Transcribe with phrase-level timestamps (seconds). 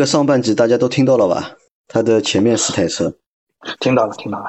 [0.00, 1.50] 这上半集大家都听到了吧？
[1.86, 3.12] 他的前面四台车，
[3.80, 4.44] 听到了，听到了，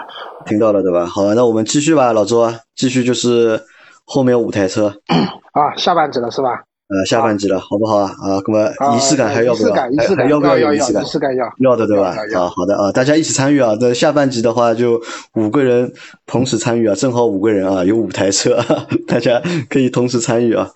[0.46, 1.06] 听到了，对吧？
[1.06, 3.62] 好，那我们继续吧，老周，继续就是
[4.06, 4.96] 后面五台车
[5.52, 6.52] 啊，下半集了是吧？
[6.88, 8.06] 呃，下半集了，好不好啊？
[8.22, 9.90] 啊，那么仪式感还要不要？
[9.90, 11.04] 仪式感，要不要有仪式感？
[11.04, 12.16] 仪式感要要的，对吧？
[12.34, 13.76] 啊，好的啊，大家一起参与啊！
[13.82, 15.02] 那下半集的话，就
[15.36, 15.92] 五个人
[16.26, 18.58] 同时参与啊，正好五个人啊，有五台车，
[19.06, 20.72] 大家可以同时参与啊。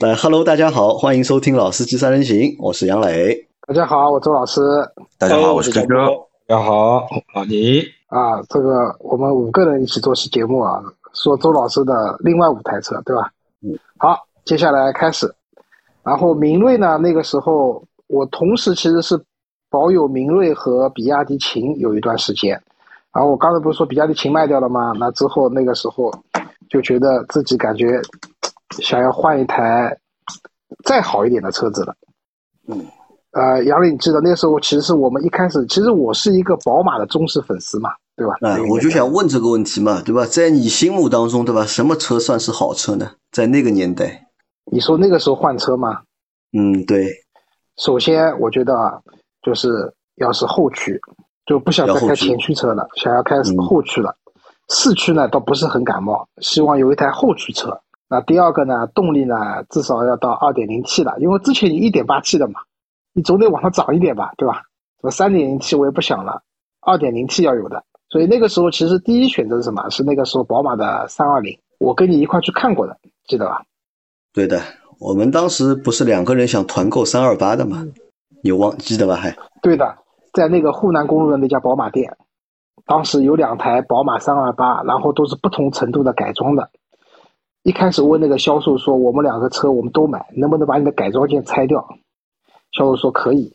[0.00, 3.49] 来，Hello，大家好，欢迎收听《老司机三人行》，我是杨磊。
[3.70, 4.60] 大家好，我周老师。
[5.16, 5.94] 大家好，我是周哥。
[6.44, 7.06] 大家好，
[7.36, 7.80] 老倪。
[8.08, 10.82] 啊，这个我们五个人一起做期节目啊，
[11.14, 13.30] 说周老师的另外五台车，对吧？
[13.62, 13.78] 嗯。
[13.96, 15.32] 好，接下来开始。
[16.02, 19.16] 然后明锐呢，那个时候我同时其实是
[19.70, 22.60] 保有明锐和比亚迪秦有一段时间。
[23.12, 24.92] 然后我刚才不是说比亚迪秦卖掉了吗？
[24.98, 26.12] 那之后那个时候
[26.68, 28.02] 就觉得自己感觉。
[28.80, 29.96] 想要换一台
[30.82, 31.94] 再好一点的车子了，
[32.66, 32.84] 嗯，
[33.32, 38.34] 呃，杨磊，你记得那时候其实是我们一开始，其实我是一个宝马的忠实粉丝嘛，对吧？
[38.40, 40.26] 嗯，我就想问这个问题嘛，对吧？
[40.26, 41.64] 在你心目当中，对吧？
[41.64, 43.12] 什么车算是好车呢？
[43.30, 44.26] 在那个年代，
[44.72, 46.00] 你说那个时候换车吗？
[46.52, 47.08] 嗯，对。
[47.76, 49.00] 首先，我觉得啊，
[49.42, 49.68] 就是
[50.16, 51.00] 要是后驱，
[51.46, 54.14] 就不想再开前驱车了，想要开后驱了。
[54.68, 57.80] 四驱呢，倒不是很感冒，希望有一台后驱车。
[58.08, 59.36] 那第二个呢，动力呢，
[59.70, 62.60] 至少要到二点零 T 了，因为之前你一点八 T 的嘛，
[63.12, 64.62] 你总得往上涨一点吧，对吧？
[65.00, 66.42] 什么三点零 T 我也不想了，
[66.80, 67.84] 二点零 T 要有的。
[68.08, 69.88] 所以那个时候其实第一选择是什么？
[69.90, 73.62] 是那个时候宝马的三二零，我跟你一块去看过的，记得吧？
[74.32, 74.60] 对的，
[74.98, 77.86] 我们当时不是两个人想团购三二八的吗？
[78.42, 79.14] 你忘记得吧？
[79.14, 79.98] 还对的，
[80.32, 82.16] 在那个沪南公路的那家宝马店，
[82.86, 86.70] 当时有两台宝马三二八，然后都是不同程度的改装的。
[87.62, 91.86] 一开始问那个销售说：“我们两个车我们都买，能不能把你的改装件拆掉？”
[92.72, 93.52] 销售说可以，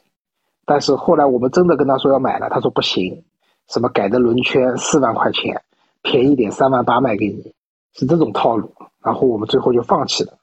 [0.65, 3.23] 但是后来我们真的跟他说要买了，他说不行，
[3.69, 5.61] 什么改的轮圈四万块钱，
[6.01, 7.53] 便宜点三万八卖给你，
[7.93, 8.71] 是这种套路。
[9.03, 10.33] 然后我们最后就放弃了。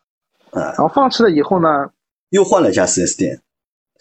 [0.52, 1.68] 嗯，然后放弃了以后呢，
[2.30, 3.40] 又换了一家 4S 店，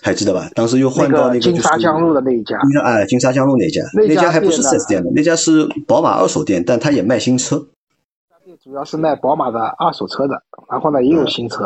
[0.01, 0.49] 还记得吧？
[0.53, 2.59] 当时又换到那个金沙江路的那一家。
[2.83, 7.67] 哎，金沙江路那家，那家还不是 4S 店的，那家是宝马二手店，但他也卖新车。
[8.61, 11.63] 主要是卖宝马的二手车的，然后呢也有新车，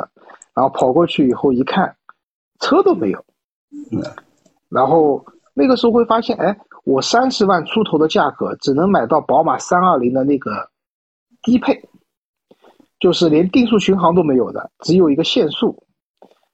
[0.53, 1.93] 然后跑过去以后一看，
[2.59, 3.25] 车都没有，
[3.91, 4.01] 嗯，
[4.69, 10.69] 然后那个时候会发现，哎，我三十万出头的价格只能买到宝马三二零的那个
[11.43, 11.81] 低配，
[12.99, 15.83] 就是连定速巡航都没有的，只有一个限速，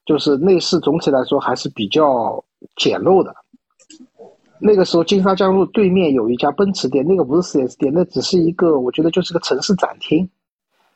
[0.06, 2.44] 就是内饰总体来说还是比较
[2.76, 3.34] 简陋的。
[4.60, 10.30] 那个时候，金沙江路对面有一家奔驰店，那个不是 4S 店，那只是一个，我觉得就是个城市展厅。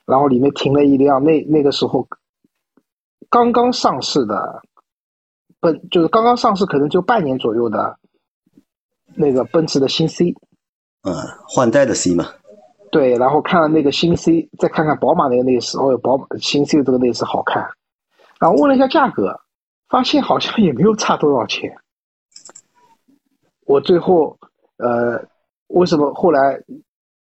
[0.06, 2.08] 然后里面停了一辆那那个时候
[3.28, 4.62] 刚刚上市的
[5.66, 7.98] 奔，就是刚刚上市可能就半年左右的
[9.16, 10.36] 那个奔驰的新 C。
[11.02, 11.14] 嗯，
[11.48, 12.26] 换代的 C 嘛。
[12.92, 17.68] 对，然后看了那个新 C，再看看宝马那个内饰，哦，宝马新 C 这个内饰好看。
[18.40, 19.40] 然后问了一下价格，
[19.90, 21.76] 发现好像也没有差多少钱。
[23.66, 24.38] 我最后，
[24.78, 25.26] 呃，
[25.68, 26.62] 为什么后来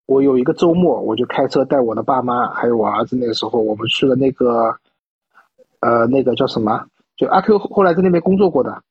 [0.04, 4.76] 我有一个周末，我就开车带我的爸妈还有我儿子，那个时候我们去了那个，
[5.80, 6.86] 呃，那个叫什么？
[7.16, 8.82] 就阿 Q 后来在那边工作过的，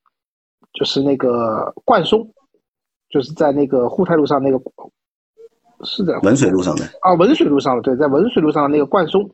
[0.74, 2.28] 就是那个冠松，
[3.10, 4.60] 就是在那个沪太路上那个，
[5.84, 9.30] 是的，文水路上的啊，文水路上的，对，在文水路上的那个冠松。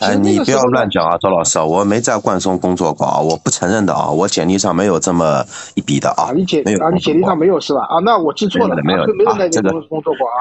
[0.00, 5.42] 哎，你不要乱讲啊，周老师，我没在冠松工作过啊，我不承认的啊，我简历上没有这么
[5.74, 6.32] 一笔的啊。
[6.34, 7.80] 你简啊，你简历上没有是吧？
[7.88, 10.36] 啊，那我记错了，没有没有在那边工作过啊。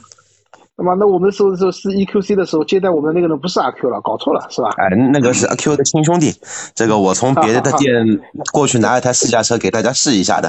[0.78, 4.70] 那么，那我们时候时候是 EQC 的时候接待我们那个人不是阿 Q 了，搞错了是吧？
[4.78, 6.32] 哎，那个是阿 Q 的亲兄弟，
[6.74, 7.90] 这个我从别的店
[8.52, 10.48] 过去拿一台试驾车给大家试一下的。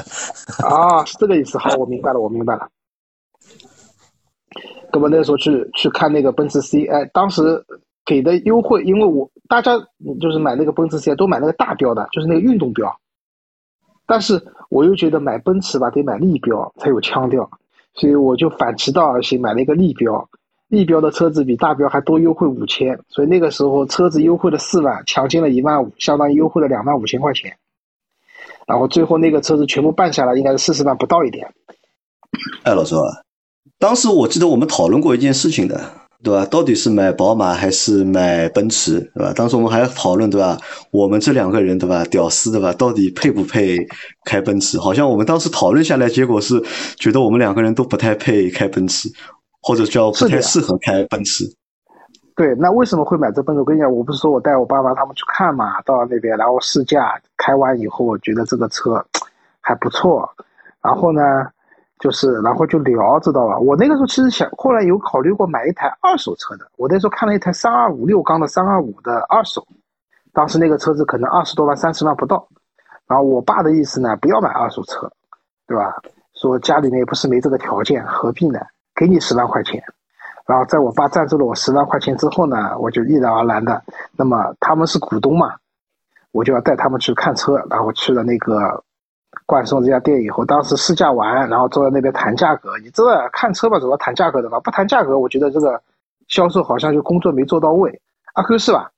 [0.64, 2.70] 啊，是这个意思，好，我明白了，我明白了。
[4.94, 7.66] 那么那时候去去看那个奔驰 C，哎，当时。
[8.06, 9.78] 给的优惠，因为我大家
[10.20, 12.92] 就是买那个奔驰 C 都买那个大标的，就是那个运动标。
[14.08, 14.42] 但是
[14.72, 17.48] 我又觉得买奔驰吧，得买立标才有腔调，
[18.00, 20.30] 所以我就反其道而行，买了一个立标。
[20.70, 27.58] 立标的车子比大标还多优惠五千，所以那个时候车子优惠了四万，强进了一万五，相当于优惠了两万五千块钱。
[28.68, 31.52] 然后最后那个车子全部办下来，应该是四十万不到一点。
[32.64, 33.10] 哎，老周啊，
[33.80, 35.82] 当时我记得我们讨论过一件事情的。
[36.22, 36.46] 对吧？
[36.46, 39.00] 到底是买宝马还是买奔驰？
[39.16, 39.32] 对吧？
[39.34, 40.58] 当时我们还讨论，对吧？
[40.92, 42.04] 我们这两个人，对吧？
[42.12, 42.74] 屌丝，对吧？
[42.74, 43.78] 到底配不配
[44.26, 44.78] 开奔驰？
[44.78, 46.62] 好像我们当时讨论下来，结果是
[46.98, 49.08] 觉得我们两个人都不太配开奔驰，
[49.62, 51.46] 或者叫不太适合开奔驰。
[52.36, 53.60] 对，那为什么会买这奔驰？
[53.60, 59.02] 我跟你讲，我不是说我带我爸妈他们去看嘛，到那边，然后试驾开完以后，我觉得这个车
[59.62, 60.30] 还不错，
[60.82, 61.22] 然后呢，
[62.00, 63.60] 就是然后就聊，知道吧？
[63.60, 66.66] 我那个时候其实想，后来有考虑过买一台二手车的。
[66.78, 69.68] 我那时候看了一台三二五六缸的三二五的二手，
[70.32, 72.48] 当时那个车子可能二十多万、三十万不到。
[73.06, 75.12] 然后我爸的意思呢，不要买二手车，
[75.68, 75.94] 对吧？
[76.36, 78.60] 说家里面也不是没这个条件，何必呢？
[78.96, 79.84] 给你十万块钱。
[80.46, 83.84] 然后在我爸赞助了我十万块钱之后呢，我就毅然而然的，
[84.16, 85.56] 那么他们是股东嘛，
[86.32, 88.84] 我就要带他们去看车，然后去了那个
[89.50, 92.78] 冠送这家店以后，当时试驾完，然后坐在那边谈价格。
[92.84, 93.04] 你这
[93.34, 95.82] 看车吧，怎么谈价格的嘛，不谈价格，我觉得这个
[96.28, 98.00] 销售好像就工作没做到位。
[98.36, 98.92] 阿 Q 是吧？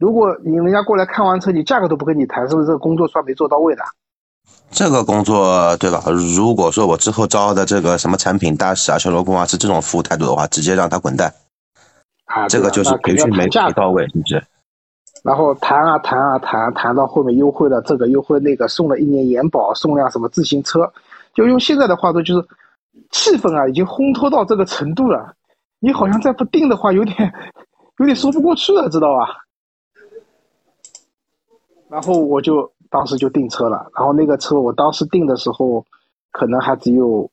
[0.00, 3.82] 如果你人家过来看完车，你价格都不跟你谈，是不是这个工作算没做到位的？
[4.72, 6.02] 这个工作对吧？
[6.36, 11.32] 如果说我之后招的这个什么产品大使啊、销售工啊是这种服务态度的话，直接让他滚蛋。
[12.24, 14.42] 啊，这个就是培训没到位，是不是？
[15.22, 20.92] 然后谈啊谈啊谈，谈到后面优惠了这个优惠那个，送了一年延保，送辆什么自行车，
[21.34, 22.46] 就用现在的话说，就是
[23.10, 25.34] 气氛啊已经烘托到这个程度了。
[25.80, 27.32] 你好像再不定的话，有点
[27.98, 29.28] 有点说不过去了，知道吧？
[31.88, 32.70] 然后我就。
[32.92, 35.82] 当时就订车了，然后那个车我当时订的时候，
[36.30, 37.26] 可能还只有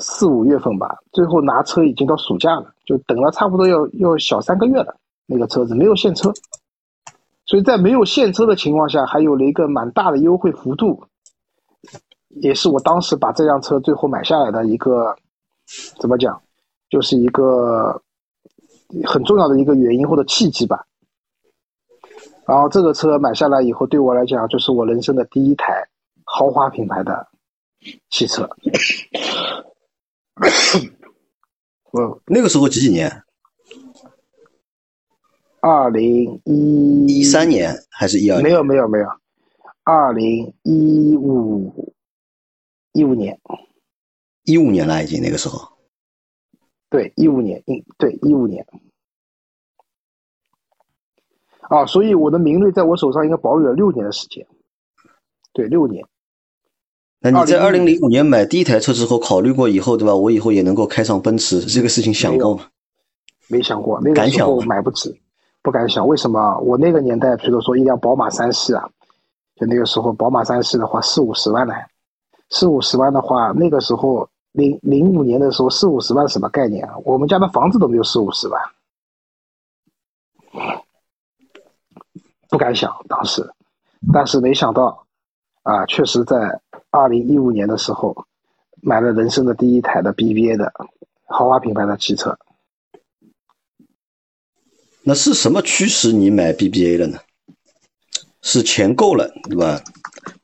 [0.00, 4.96] 四五月份吧，最后拿车已经到暑假了，就等了差不多要要小三个月了。
[5.24, 6.32] 那个车子没有现车，
[7.48, 11.02] 所以在没有现车的情况下，还有了一个蛮大的优惠幅度，
[12.28, 15.16] 也是我当时把这辆车最后买下来的一个
[15.98, 16.42] 怎么讲，
[16.90, 18.02] 就是一个
[19.06, 20.84] 很重要的一个原因或者契机吧。
[22.46, 25.88] 然后这个车买下来以后，对我来讲就是我人生的第一台
[26.24, 27.26] 豪华品牌的
[28.10, 28.46] 汽车。
[31.92, 33.10] 我 那个时候几几年？
[35.60, 38.40] 二零一一三年还是一二？
[38.40, 39.06] 没有没有没有，
[39.84, 41.94] 二零一五
[42.92, 43.38] 一五年，
[44.44, 45.76] 一五年了已经那个时候。
[46.90, 48.64] 对，一五年，嗯对一五年。
[51.62, 54.46] 啊，所以我的名锐在我手上应该保有了六年的时间，
[55.52, 56.06] 对，六年。
[57.20, 60.14] 那你在二零零五年买第一台车之后，考虑过以后对吧？
[60.14, 62.68] 我以后也能够开上奔驰，这个事情想过吗？
[63.48, 65.20] 没想过，那个时候买不起，
[65.62, 66.06] 不敢想。
[66.06, 66.58] 为什么？
[66.60, 68.88] 我那个年代，比如说一辆宝马三系啊，
[69.56, 71.74] 就那个时候宝马三系的话，四五十万呢，
[72.50, 76.94] 四五十万的话，那个时候零零五年的时候，四五十万什么概念啊？
[77.04, 78.62] 我们家的房子都没有四五十万。
[82.48, 83.46] 不敢想当时，
[84.12, 85.04] 但是没想到，
[85.62, 88.24] 啊，确实在二零一五年的时候，
[88.80, 90.72] 买了人生的第一台的 BBA 的
[91.26, 92.38] 豪华品牌的汽车。
[95.08, 97.18] 那是什么驱使你买 BBA 的呢？
[98.42, 99.80] 是钱够了，对吧？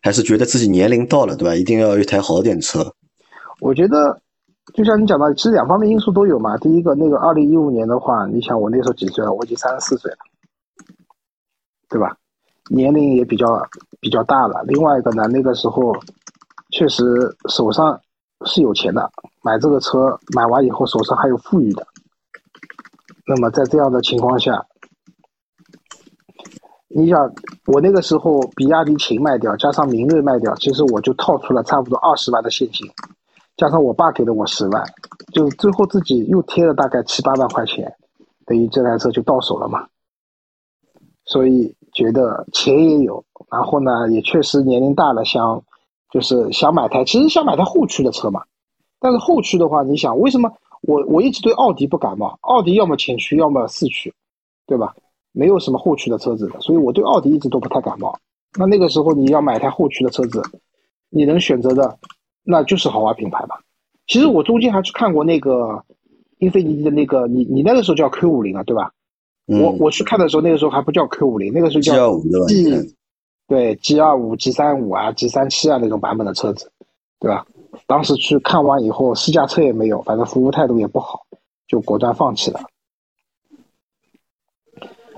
[0.01, 1.55] 还是觉得自己年龄到了，对吧？
[1.55, 2.91] 一定要一台好点的车？
[3.61, 4.19] 我觉得，
[4.73, 6.57] 就像你讲的，其实两方面因素都有嘛。
[6.57, 9.31] 第一个，那个二零一五年的话，你想我那时候几岁了？
[9.35, 10.17] 我已经三十四岁了。
[11.91, 12.17] 对吧？
[12.71, 13.69] 年龄也比较
[14.01, 14.65] 比较大了。
[14.67, 15.95] 另外一个呢，那个时候
[16.71, 17.05] 确实
[17.51, 18.01] 手上
[18.47, 19.11] 是有钱的，
[19.43, 21.87] 买这个车买完以后手上还有富裕的。
[23.27, 24.67] 那么在这样的情况下，
[26.89, 27.33] 你想
[27.67, 32.87] 我那个时候比亚迪秦卖掉，加上明锐卖掉，其实我就套出了差不多二十万的现金，
[33.57, 34.85] 加上我爸给了我十万，
[35.33, 37.95] 就最后自己又贴了大概七八万块钱，
[38.47, 39.87] 等于这台车就到手了嘛。
[41.25, 45.63] 所以觉得钱也有，然后呢，也确实年龄大了，想
[46.11, 48.43] 就是想买台，其实想买台后驱的车嘛。
[49.01, 50.53] 但是后驱的话，你想为什么
[50.87, 52.39] 我我一直对奥迪不感冒？
[52.43, 54.13] 奥迪要么前驱，要么四驱，
[54.67, 54.95] 对吧？
[55.33, 58.17] 没有什么后驱的车子的，所以我对奥迪一直都不太感冒。
[58.57, 60.41] 那那个时候你要买台后驱的车子，
[61.11, 61.99] 你能选择的
[62.45, 63.61] 那就是豪华品牌吧。
[64.07, 65.83] 其实我中间还去看过那个
[66.39, 68.93] 英菲尼迪的那个，你你那个时候叫 Q 五零啊，对吧？
[69.47, 72.95] 我我去看的时候，那个时候还不叫 Q 五零，那个时候叫 G，
[73.49, 76.71] 对 G 二五、G 三五啊、G 三七啊那种版本的车子，
[77.19, 77.45] 对吧？
[77.87, 81.27] 当时去看完以后，试驾车也没有，反正服务态度也不好，
[81.67, 82.61] 就果断放弃了。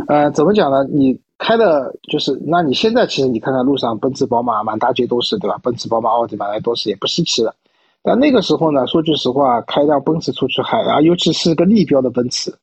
[0.09, 0.85] 呃，怎么讲呢？
[0.85, 5.59] 你开的就是，那你现在其实你看看路上，奔驰、宝马满大街都是，对吧？
[5.63, 7.55] 奔驰、宝马、奥迪满大街都是，也不稀奇了。
[8.03, 12.55] 但那个时候呢，说句实话，开辆奔驰出去嗨啊，尤其是个立标的奔驰，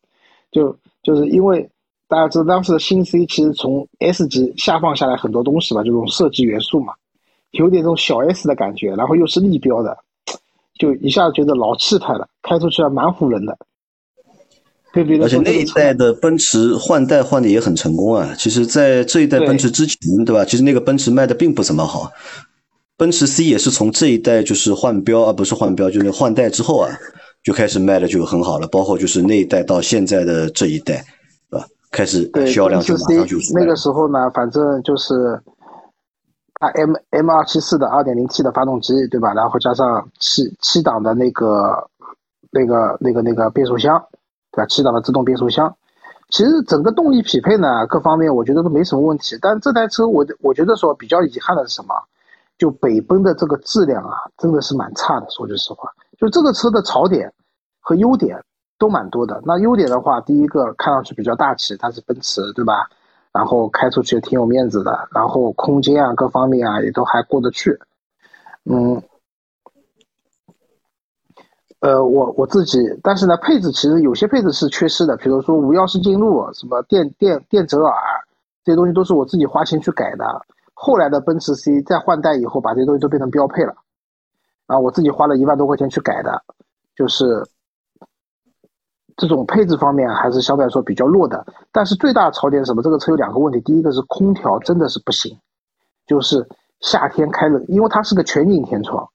[0.51, 0.75] 就。
[1.03, 1.69] 就是因为
[2.07, 6.93] 大家知道当时的新 C 其实从 S 级下放下来很多东西吧，这种设计元素嘛，
[7.53, 9.97] 有点这种小 S 的感觉，然后又是立标的，
[10.77, 13.57] 就一下子觉得老气派了，开出去还蛮唬人的。
[14.93, 18.35] 对对而且那一代的奔驰换代换的也很成功啊。
[18.37, 20.45] 其实，在这一代奔驰之前，对吧？
[20.45, 22.11] 其实那个奔驰卖的并不怎么好。
[22.95, 26.89] 奔驰 C 也是从这一代就是换标啊，不是换标，就是换代之后啊，
[27.43, 28.67] 就开始卖的就很好了。
[28.67, 31.03] 包括就是那一代到现在的这一代，
[31.49, 31.65] 对吧？
[31.89, 35.41] 开始销量就马上就那个时候呢，反正就是
[36.67, 39.33] M M 二七四的二点零 T 的发动机，对吧？
[39.33, 41.89] 然后加上七七档的那个
[42.51, 44.03] 那个那个那个变速箱，
[44.51, 44.65] 对吧？
[44.67, 45.75] 七档的自动变速箱，
[46.29, 49.37] 其实整个动力匹配呢，各方面我觉得都没什么问题。
[49.41, 51.93] 但这台车我我觉得说比较遗憾的是什么？
[52.57, 55.29] 就北奔的这个质量啊，真的是蛮差的。
[55.29, 57.33] 说句实话，就这个车的槽点
[57.81, 58.39] 和优点
[58.77, 59.41] 都蛮多的。
[59.43, 62.87] 那优点的话，第一个看上去比较大气，它是奔驰，对吧？
[63.33, 67.77] 然后开出去挺有面子的，然后空间啊各方面啊也都还过得去。
[68.63, 69.01] 嗯，
[71.79, 77.95] 呃，我我自己，但是呢，配置其实有些配置是缺失的，比如说无钥匙进入、什么电电电折耳
[78.63, 80.45] 这些东西，都是我自己花钱去改的。
[80.73, 83.75] 后来的奔驰 C 在换代以后，把这些东西都变成标配了，
[84.67, 86.43] 啊，我自己花了一万多块钱去改的，
[86.95, 87.43] 就是
[89.17, 91.45] 这种配置方面还是相对来说比较弱的。
[91.71, 92.81] 但是最大的槽点是什么？
[92.81, 95.37] 这个车有两个问题，第一个是空调真的是不行，
[96.07, 96.47] 就是
[96.81, 99.07] 夏天开冷，因为它是个全景天窗，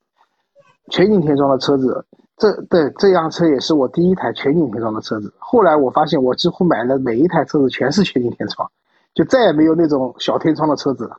[0.90, 2.04] 全景天窗的车子，
[2.36, 5.32] 这对这辆车也是我第一台全景天窗的车子。
[5.38, 8.70] 后来我发现我几乎买的每一台车子全是全景天窗，
[9.14, 11.16] 就再也没有那种小天窗的车子了。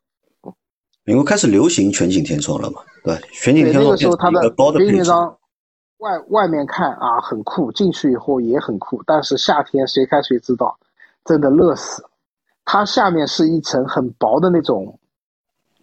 [1.06, 3.16] 因为开始流行全景天窗了嘛，对？
[3.32, 4.42] 全景天窗那个时候它的
[4.78, 5.36] 全景天窗
[6.00, 10.78] 外外面看啊很酷，进去以后也很酷，但是夏天谁开谁知道，
[11.24, 12.04] 真的热死。
[12.66, 14.98] 它下面是一层很薄的那种，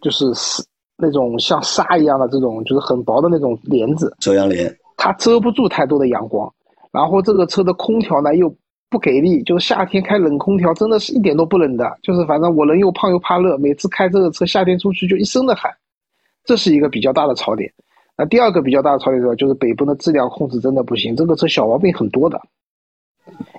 [0.01, 0.63] 就是是
[0.95, 6.53] 那种像纱一样的这种，就是很薄的那种帘子，遮阳帘，它遮不住太多的阳光。
[6.91, 8.53] 然后这个车的空调呢又。
[8.89, 11.97] 不给力，就是夏天开冷空调，真的是一点都不冷的。
[12.01, 15.69] 就是反正我人又胖又怕热，每次开这个车夏天出去就一身的汗，
[16.45, 17.69] 这是一个比较大的槽点。
[18.17, 22.41] 那第二个比较大的槽点是就是北奔的质量控制真的不行，这个车小毛病很多的。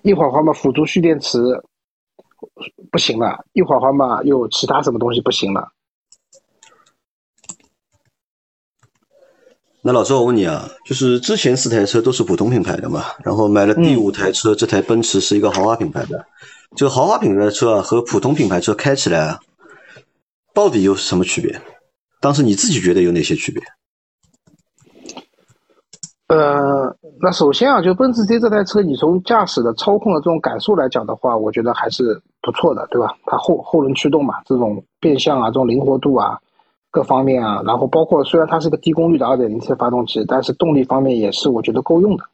[0.03, 1.39] 一会儿话嘛辅助蓄电池
[2.91, 5.71] 不行了，一会儿话嘛又其他什么东西不行了。
[9.81, 16.27] 那老周，我问你啊，就是之前四台车都是普通品牌的嘛，然后买了第五台车，这台奔驰是一个豪华品牌的，
[16.75, 19.39] 就豪华品牌的车啊和普通品牌车开起来啊，
[20.53, 21.61] 到底有什么区别？
[22.21, 23.63] 当时你自己觉得有哪些区别？
[26.29, 33.17] 呃，那首先啊，就奔驰 C 这台车，你从驾驶的操控的这种感受来讲的话，我觉得还是不错的，对吧？
[33.25, 36.39] 它后后轮驱动嘛，这种变向啊，这种灵活度啊。
[36.91, 42.25] 各方面啊，然后包括虽然它是个低功率的 2.0T 发动机，但是动力方面也是我觉得够用的，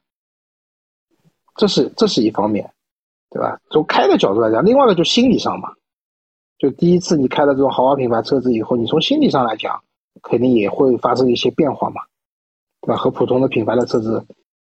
[1.57, 2.69] 这是这是一方面，
[3.31, 3.59] 对吧？
[3.71, 5.71] 从开的角度来讲，另外一个就心理上嘛，
[6.59, 9.81] 就第一次你开了这种豪华品牌车子以后，你从心理上来讲，
[10.23, 12.01] 肯定也会发生一些变化嘛，
[12.85, 12.97] 对吧？
[12.97, 14.25] 和普通的品牌的车子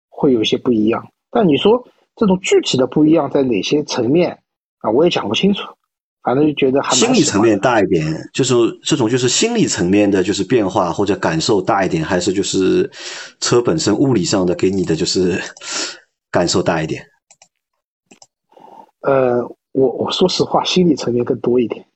[0.09, 1.87] 会有一些不一样，但你说
[2.17, 4.39] 这种具体的不一样在哪些层面
[4.79, 5.63] 啊，我也讲不清楚。
[6.23, 12.91] 反正就觉得心理层面大一点，就是这种就是心理层面的，就是变化或者感受大一点，还是就是
[13.41, 15.41] 车本身物理上的给你的就是
[16.31, 17.03] 感受大一点。
[19.01, 19.41] 呃，
[19.73, 21.87] 我我说实话，心理层面更多一点。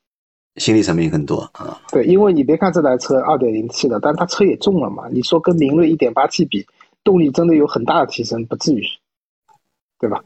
[0.56, 1.80] 心理层面很多啊？
[1.90, 5.08] 对，因为你别看这台车二点零 T 的，但它车也重了嘛。
[5.10, 6.64] 你说跟明锐一点八 T 比，
[7.02, 8.82] 动力真的有很大的提升，不至于，
[9.98, 10.22] 对吧？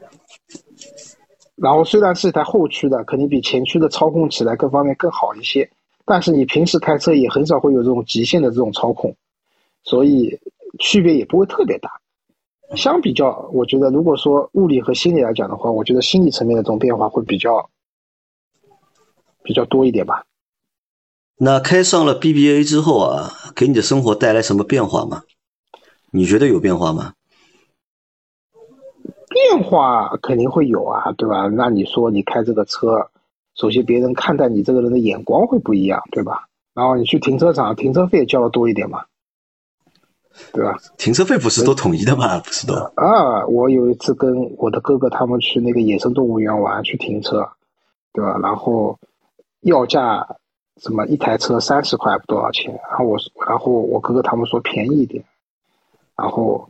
[1.57, 5.69] 然后虽然是一台后驱的，肯定比前驱的操控起来各方面更好一些，
[6.05, 9.17] 但是你平时开车也很少会有这种极限的这种操控，
[9.83, 10.39] 所以
[10.79, 11.91] 区别也不会特别大。
[12.77, 17.67] 相比较，我觉得如果说物理和心理来讲的话，我觉得心理层面的这种变化会比较
[19.49, 20.25] 比较多一点吧。
[21.39, 25.23] 那开上了 BBA 之后啊，给你的生活带来什么变化吗？
[26.11, 27.15] 你觉得有变化吗？
[29.31, 31.47] 变化肯定会有啊，对吧？
[31.47, 33.09] 那你说你开这个车，
[33.55, 36.47] 首先别人看待你这个人的眼光会不一样，对吧？
[36.75, 39.05] 然后你去停车场，停车费交的多一点嘛，
[40.53, 40.77] 对吧？
[40.99, 42.39] 停车费不是都统一的吗？
[42.41, 42.75] 不是都？
[42.75, 47.49] 啊，我有一次跟我的哥哥他们去那个野生动物园玩，去停车，
[48.13, 48.39] 对吧？
[48.43, 48.99] 然后
[49.61, 50.27] 要价
[50.81, 52.73] 什么一台车三十块不多少钱？
[52.89, 55.25] 然后我然后我哥哥他们说便宜一点，
[56.17, 56.69] 然后。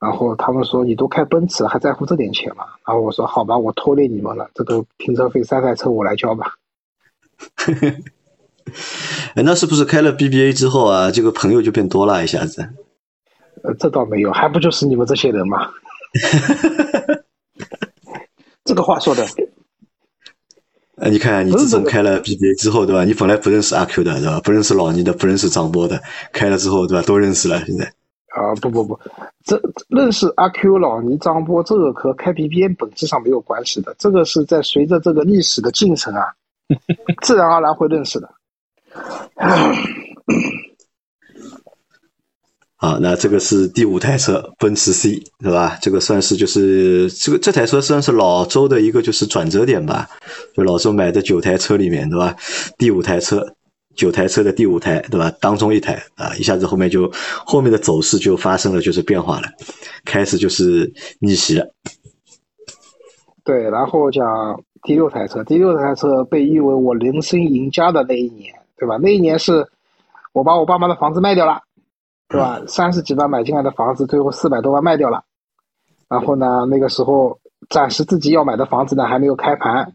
[0.00, 2.66] 然后他们说你都开奔驰还在乎这点钱吗？
[2.86, 6.56] 然后我说好吧，我拖累你们了，这个停车费三台车我来交吧。
[9.34, 12.68] 哎，那是不是开了 BBA 之后啊，这个朋友就变多了一下子？
[13.62, 15.70] 呃，这倒没有，还不就是你们这些人吗？
[18.64, 19.24] 这个话说的。
[20.96, 23.04] 呃，你看，你自从开了 BBA 之后，对吧？
[23.04, 24.40] 你本来不认识阿 Q 的，对吧？
[24.44, 26.00] 不认识老倪的，不认识张波的，
[26.32, 27.04] 开了之后，对吧？
[27.06, 27.64] 都认识了。
[27.66, 27.84] 现在
[28.34, 28.98] 啊，不不不，
[29.44, 33.94] 这认识阿 Q、老倪、张波，这个和开 BBA 本质上没有关系的。
[33.98, 36.22] 这个是在随着这个历史的进程啊，
[37.22, 38.28] 自然而然会认识的。
[42.84, 45.78] 啊，那这个是第五台车，奔驰 C，对吧？
[45.80, 50.06] 这个算是就是这个这台车算是老周的一个就是转折点吧，
[50.54, 52.36] 就老周买的九台车里面，对吧？
[52.76, 53.42] 第五台车，
[53.96, 55.32] 九台车的第五台，对吧？
[55.40, 57.10] 当中一台啊，一下子后面就
[57.46, 59.48] 后面的走势就发生了就是变化了，
[60.04, 61.66] 开始就是逆袭了。
[63.44, 68.98] 对，然后讲第六台车，第六台车被誉为我人生赢家的那一年，对吧？
[69.00, 69.66] 那一年是
[70.34, 71.62] 我把我爸妈的房子卖掉了。
[72.28, 72.60] 对吧？
[72.66, 75.24] 三十几万买进来的房子，最后四百多万卖掉了。
[76.08, 77.38] 然后呢，那个时候
[77.68, 79.94] 暂时自己要买的房子呢还没有开盘，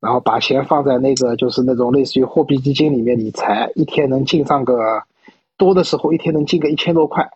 [0.00, 5.02] 然后把钱放在那个就是那种类似于货币基金里面理财，一天能进上个
[5.56, 7.28] 多的时候一天能进个一千多块，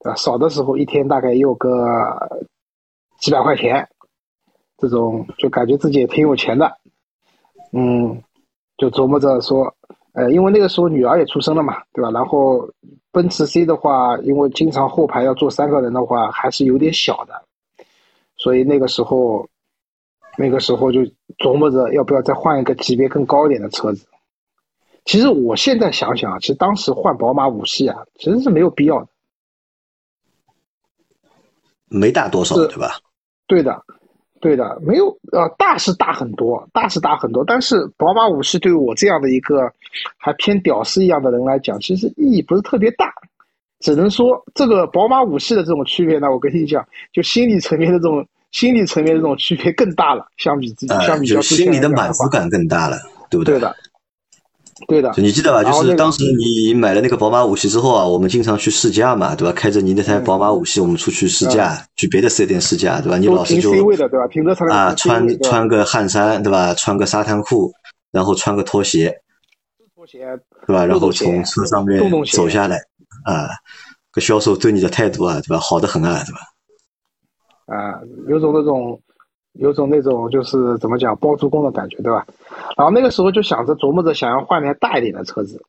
[0.00, 0.16] 对吧？
[0.16, 2.46] 少的时候一天大概也有个
[3.20, 3.88] 几百块钱，
[4.78, 6.76] 这种就感觉自己也挺有钱的。
[7.72, 8.22] 嗯，
[8.76, 9.74] 就琢磨着说。
[10.12, 12.10] 呃，因为那个时候女儿也出生了嘛，对吧？
[12.10, 12.66] 然后
[13.16, 17.44] 奔驰 C 的话，因为经常后排要坐三个人的话，还是有点小的，
[18.36, 19.48] 所以那个时候，
[20.36, 21.00] 那个时候就
[21.38, 24.06] 琢磨着要不要再换一个级别更高一点的车子。
[25.06, 29.08] 其实我现在想想啊，其实当时换宝马五系啊，其实是没有必要的，
[31.86, 33.00] 没大多少，对吧？
[33.46, 33.82] 对的。
[34.40, 39.70] 对的，没有呃，大是大很多，大是大很多，但是宝马五系对于我这样的一个
[40.18, 43.12] 还偏屌丝一样的人来讲，其实意义不是特别大，
[43.80, 52.96] 只能说这个宝马五系的这种区别呢，我跟你讲，就心理层面的这种心理层面的这种区别更大了，相比之相比较心理的满足感更大了，
[53.30, 53.54] 对不对？
[53.54, 53.74] 对的。
[54.86, 55.64] 对的，你记得吧？
[55.64, 59.52] 就是当时你买了那个宝马五系之后啊，我们经常去试驾嘛，对吧？
[59.52, 63.16] 开着你那台宝马五系，我们出去试驾，去别的四 S 店试驾，对吧？
[63.16, 63.72] 你老是就
[64.70, 66.74] 啊，穿穿个汗衫，对吧？
[66.74, 67.72] 穿个沙滩裤，
[68.12, 69.22] 然后穿个拖鞋，
[69.94, 70.84] 拖鞋，对吧？
[70.84, 71.98] 然后从车上面
[72.30, 72.76] 走下来，
[73.24, 73.48] 啊，
[74.12, 75.58] 个销售对你的态度啊，对吧？
[75.58, 76.40] 好的很啊，对吧？
[77.74, 77.98] 啊，
[78.28, 79.00] 有种那种。
[79.58, 82.26] 有种那种就是怎么讲包租公的感觉，对吧？
[82.76, 85.62] 然后那个时候就想着琢磨着想要换台大一点的车子，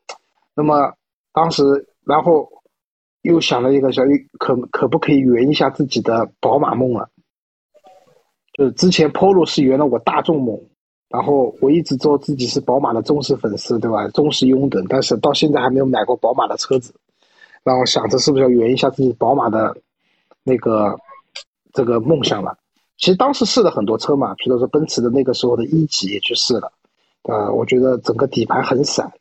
[0.55, 0.93] 那么
[1.33, 1.63] 当时
[2.05, 2.49] 然后
[3.21, 4.03] 又想了一个，小
[4.39, 7.09] 可可不可以圆一下自己的宝马梦了？
[8.53, 10.59] 就是之前 Polo 是圆了我大众梦，
[11.09, 14.07] 然后我一直说自己是宝马的忠实粉丝，对吧？
[14.09, 16.93] 忠实拥趸，但是到现在还没有买过宝马的车子，
[17.63, 19.77] 然后想着是不是要圆一下自己宝马的
[20.43, 20.97] 那个
[21.71, 22.57] 这个梦想了。
[22.97, 26.71] 其实当时试了很多车嘛，比如说奔驰的那个时候的一级也去试了，
[27.23, 29.11] 呃，我觉得整个底盘很散，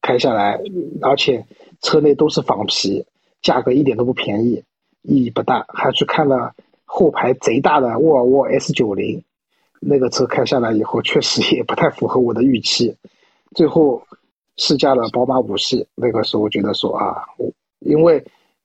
[0.00, 0.60] 开下来，
[1.02, 1.44] 而且
[1.82, 3.04] 车内都是仿皮，
[3.42, 4.62] 价格一点都不便宜，
[5.02, 5.64] 意义不大。
[5.68, 9.24] 还去看了后排贼大的沃尔沃 S 九零，
[9.80, 12.96] 那个车开下来以后，确实也不太符合我的预期。
[13.54, 14.02] 最后
[14.56, 17.24] 试驾了宝马五系，那个时候我觉得说啊，
[17.80, 18.24] 因为。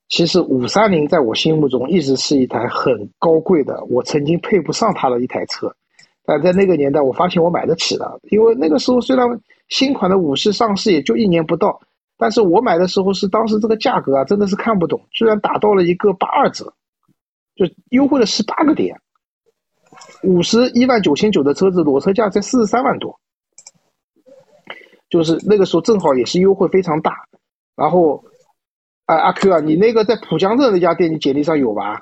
[0.09, 5.71] 其实五三零在我心目中一直是一台很高贵的，我曾经配不上它的一台车，
[6.25, 9.27] 但在那个年代，我发现我买得起了，因为那个时候虽然
[9.67, 11.79] 新款的五系上市也就一年不到，
[12.17, 16.73] 但是我买的时候是当时这个价格啊，真的是看不懂，居然打到了一个八二折，
[17.55, 18.99] 就优惠了十八个点，
[20.23, 23.15] 五十一万九千九的车子裸车价才四十三万多，
[25.07, 27.13] 就是那个时候正好也是优惠非常大，
[27.75, 28.23] 然后。
[29.09, 31.99] 啊，阿 Q 啊，你那个在浦江镇那家店，你简历上有吧？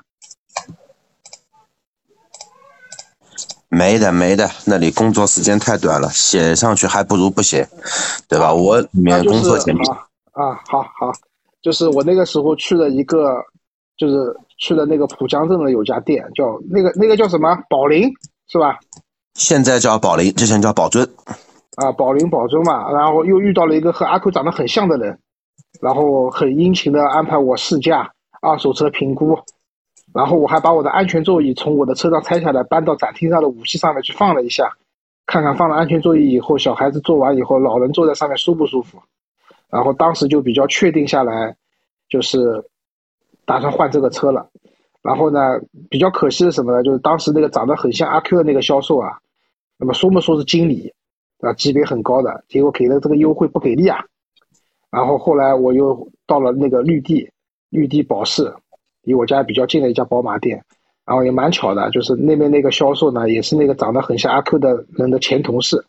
[3.70, 7.66] 没的，没的，那里工作时间太短了，写上去还不如不写，
[8.28, 8.52] 对吧？
[8.52, 9.80] 我里面工作简历
[10.32, 11.10] 啊，好好，
[11.62, 13.42] 就是我那个时候去了一个，
[13.96, 14.14] 就是
[14.58, 18.06] 去了那个浦江镇的有家店，叫那个那个叫什么宝林
[18.48, 18.78] 是吧？
[19.32, 21.08] 现在叫宝林，之前叫宝尊。
[21.76, 25.18] 啊，宝林宝尊嘛，然后又遇到了一个和阿 Q 长得很像的人。
[25.80, 28.10] 然后很殷勤的安排我试驾、
[28.40, 29.38] 二手车评估，
[30.12, 34.72] 然后我还把我的安全座椅从我的车上拆下来搬到展厅上的武器上面去放了一下，
[35.26, 38.98] 看看放了安全座椅以后，小孩子坐完以后，老人坐在上面舒不舒服。
[39.70, 41.54] 然后当时就比较确定下来，
[42.08, 42.64] 就是
[43.44, 44.48] 打算换这个车了。
[45.02, 45.60] 然后呢，
[45.90, 46.82] 比较可惜的什么呢？
[46.82, 49.18] 就是当时那个长得很像阿 Q 的那个销售啊，
[49.78, 50.92] 那么说不说是经理
[51.40, 54.04] 啊，级别很高的，结果给的这个优惠不给力啊。
[54.90, 57.28] 然后后来我又到了那个绿地，
[57.68, 58.52] 绿地保时，
[59.02, 60.64] 离我家比较近的一家宝马店，
[61.04, 65.84] 然后也蛮巧的，就是那边那个销售呢，也是那个长得很像阿 Q 的人的前同事，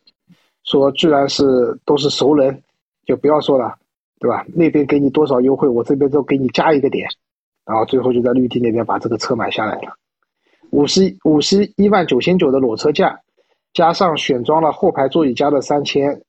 [0.64, 2.62] 说居然是都是熟人，
[3.06, 3.76] 就不要说了，
[4.20, 4.46] 对吧？
[4.54, 7.08] 那边给你多少优惠，我这边都给你加一个点，
[7.66, 9.94] 然后最后就在绿地那边把这个车买下来了，
[10.72, 13.18] 五十五十一万九千九的裸车价，
[13.74, 16.22] 加上选装了后排座椅加的三千，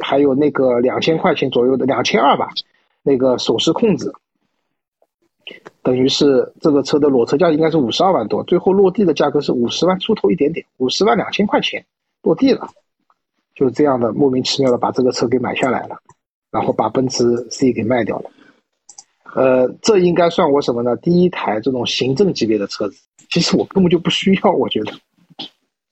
[0.00, 2.50] 还有那个两千块钱左右的两千二吧，
[3.02, 4.12] 那个手势控制。
[5.82, 11.84] 等于是这个车的裸车价应该是五十二万多，最后落地的价格是五十万出头一点点，五十万两千块钱
[12.22, 12.66] 落地了，
[13.54, 15.98] 就这样的莫名其妙的把这个车给买下来了，
[16.50, 18.30] 然后把奔驰 C 给卖掉了。
[19.34, 20.96] 呃，这应该算我什么呢？
[20.96, 22.96] 第一台这种行政级别的车子，
[23.28, 24.92] 其实我根本就不需要，我觉得。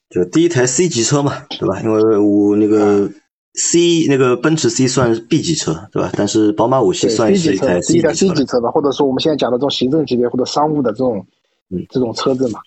[0.08, 1.78] 就第一台 C 级车嘛，对吧？
[1.82, 3.10] 因为我那个。
[3.54, 6.10] C 那个奔驰 C 算 B 级车，对吧？
[6.16, 11.26] 但是宝马五系算是一台 C 级车吧，或者说我们现在讲的这种行政级别或者商务的这种，
[11.70, 12.60] 嗯，这种车子嘛。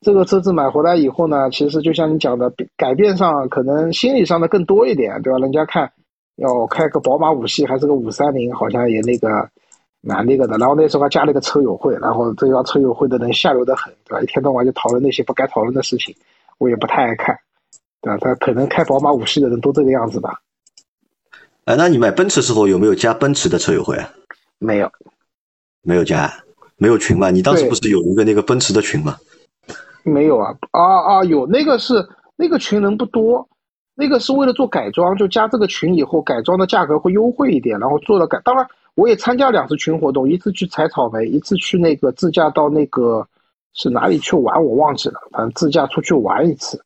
[0.00, 5.38] 这个车子买回来以后呢，其实就像你讲的，改变上可能心理上的更多一点，对吧？
[5.40, 5.90] 人家看
[6.36, 9.28] 要开个宝马五系还是个五三零，好像也那个
[10.00, 10.56] 蛮那个的。
[10.58, 14.22] 然后那时候还加了个车友会，然后这帮车友会的人下流的很，对吧？
[14.22, 16.14] 一天到晚就讨论那些不该讨论的事情，
[16.58, 17.36] 我也不太爱看。
[18.02, 18.18] 对吧？
[18.20, 20.40] 他可能开宝马五系的人都这个样子吧。
[21.64, 24.10] 哎，那你买奔驰时候有没有加奔驰的车友会啊？
[24.58, 24.90] 没有，
[25.82, 26.32] 没有加，
[26.76, 27.30] 没有群嘛？
[27.30, 29.16] 你当时不是有一个那个奔驰的群吗？
[30.02, 33.46] 没有啊，啊啊，有那个是那个群人不多，
[33.94, 38.40] 那个是为了做改装，就加这个群以后，改装的价格会优惠一点，然后做了改。
[38.42, 43.28] 当然，我也参加两次群活动，一次去采草莓，一次去那个自驾到那个
[43.74, 46.82] 是哪里去玩，我忘记了，反正自驾出去玩一次。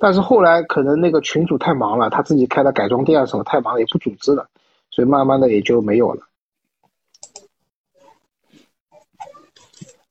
[0.00, 4.48] 但是后来可能那个群主太忙了，他自己开的改装店啊什么太忙了，也不组织了，
[4.90, 6.22] 所以慢慢的也就没有了。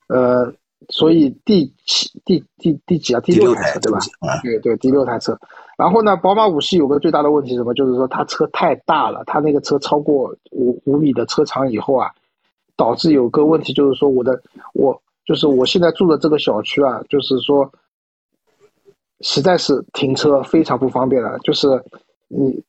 [0.08, 0.54] 呃，
[0.90, 3.22] 所以第七、第第第几啊？
[3.22, 4.00] 第六台车对吧？
[4.44, 5.40] 对对，第六台车。
[5.78, 7.74] 然后呢，宝马五系有个最大的问题什么？
[7.74, 12.12] 就是说它车太大了，它那个车超过五五米的车长以后啊，
[12.76, 14.42] 导致有个问题就是说我的
[14.74, 17.72] 我就是我现在住的这个小区啊，就是说。
[19.22, 21.68] 实在是停车非常不方便了，就是
[22.28, 22.64] 你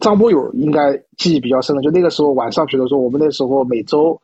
[0.00, 4.18] 张波有应该记忆比较深的，就那个时候晚上，比如说我们那时候每周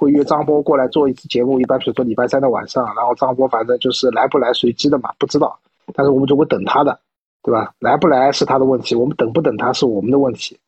[0.00, 5.58] 会约张波过来做一次节目，一般比如说礼拜三的晚上，然后张波反正就是来不来随机的嘛，不知道，
[5.94, 6.98] 但是我们总会等他的，
[7.42, 7.74] 对吧？
[7.78, 10.58] 来不来是他的问题，我们等不等他是我们的问题。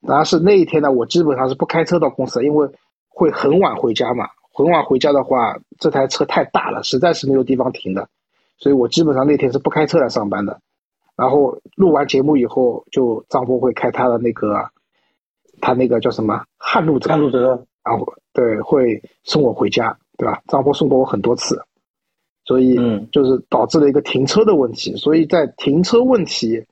[0.00, 2.68] 然后是那一天呢，我基本上是不开车到公司，因为
[3.08, 8.08] 会很晚回家嘛，很晚回家的话，这台车太大了，实在是没有地方停的。
[8.64, 10.58] 所以我基本上那天是不开车来上班的，
[11.16, 14.70] 然后录完节目以后，就张波会开他的那个，
[15.60, 20.42] 他那个叫什么汉路泽，汉路泽，然后对会送我回家，对吧？
[20.48, 21.62] 张波送过我很多次，
[22.46, 22.74] 所以
[23.12, 24.96] 就是导致了一个停车的问题。
[24.96, 26.64] 所以在停车问题，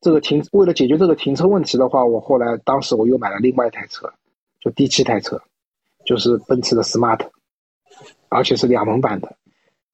[0.00, 4.12] 这个停为了解决这个停车问题的话，我后来当时我又买了另外一台车，
[4.58, 5.40] 就第七台车，
[6.04, 7.20] 就是奔驰的 smart，
[8.30, 9.36] 而且是两门版的。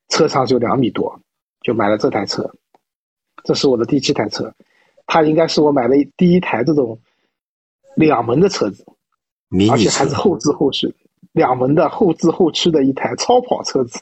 [0.08, 1.20] 车长只有两米多，
[1.62, 2.50] 就买了这台车，
[3.44, 4.52] 这是我的第七台车，
[5.06, 6.98] 它应该是我买的第一台这种
[7.94, 8.84] 两门的车子，
[9.70, 10.94] 而且还是后置后驱，
[11.32, 14.00] 两门的后置后驱的一台超跑车子。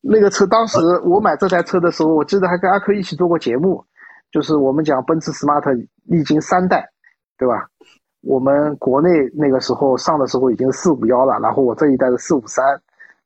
[0.00, 3.84] 那个车当时我买这台车的时候，我记得还跟阿珂一起做过节目，
[4.30, 6.90] 就是我们讲奔驰 smart 历经三代，
[7.36, 7.68] 对吧？
[8.22, 12.62] 我们国内那个时候上的时候已经四五幺了，然后我这一代是四五三。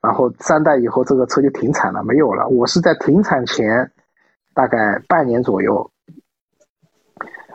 [0.05, 2.47] 然后三代以后这个车就停产了，没有了。
[2.49, 3.91] 我是在停产前
[4.53, 5.91] 大概半年左右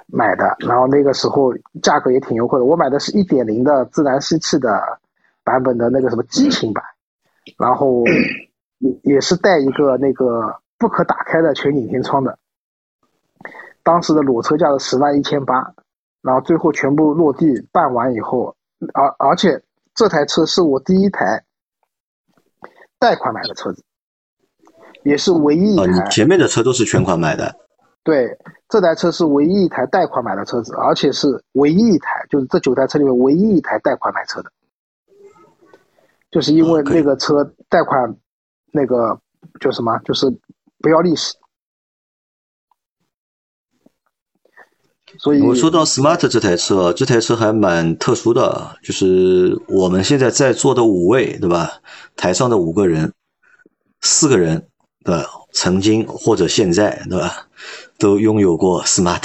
[0.08, 2.66] 买的，然后那个时候价格也挺优惠的。
[2.66, 4.82] 我买的是一点零的自然吸气的
[5.44, 6.84] 版本的那个什么激情版，
[7.60, 8.04] 然后
[8.80, 12.40] 也也是带一个那个不可打开的全景天窗的。
[13.84, 15.72] 当时的裸车价是十万一千八，
[16.24, 18.56] 然后最后全部落地办完以后，
[18.96, 19.62] 而而且
[19.94, 21.44] 这台车是我第一台。
[23.00, 23.84] 贷款买的车子，
[25.04, 25.88] 也是唯一一台。
[25.88, 27.56] 你前面的车都是全款买的？
[28.04, 34.52] 对，这台车是唯一一台贷款买的车子，而且是唯一一台，就是这九台车里面唯一一台贷款买车的。
[36.30, 38.16] 就是因为那个车贷款，
[38.72, 39.20] 那个
[39.60, 39.98] 叫什么？
[40.06, 40.30] 就是
[40.80, 41.36] 不要利息。
[45.20, 51.74] 所以我说到 smart 这台车，这台车还蛮特殊的，就是我们现在在座的五位，对吧？
[52.16, 53.12] 台上的五个人，
[54.02, 54.66] 四个人
[55.04, 57.48] 的曾经或者现在，对吧？
[57.98, 59.22] 都拥有过 smart。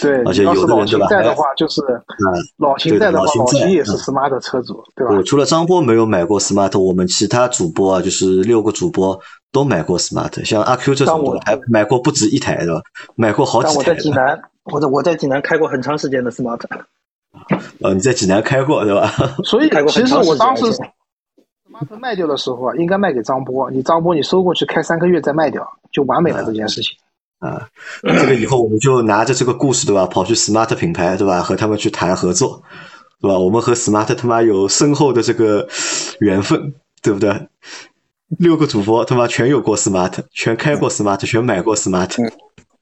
[0.00, 1.08] 对，而且有的人对吧？
[1.08, 2.24] 秦在的话，就是嗯
[2.58, 5.24] 老秦在的话，老秦在老秦也是嗯 smart 车主，对吧对，？
[5.24, 9.18] 除了张波没有买过 smart，我们其他主播啊，就是六个主播
[9.50, 12.82] 都买过 smart，像阿 Q 这种但我的还买过不止一台的，
[13.14, 13.82] 买过好几台我。
[13.82, 16.60] 在济南，我在我在济南开过很长时间的 smart，
[17.80, 19.10] 呃，你在济南开过对吧？
[19.44, 26.96] 所以其实我当时 smart 卖掉的时候啊，应该卖给张波，你张波你收过去开三个月再卖掉，就完美了这件事情。
[27.38, 27.68] 啊，
[28.02, 32.62] 这个以后我们就拿着这个故事对吧，跑去 smart 品牌对吧，和他们去谈合作，
[33.20, 33.38] 对吧？
[33.38, 35.68] 我们和 smart 他妈有深厚的这个
[36.18, 37.48] 缘分，对不对？
[38.38, 42.22] 六个主播他妈全有过 smart，全开过 smart，全买过 smart。
[42.22, 42.30] 嗯。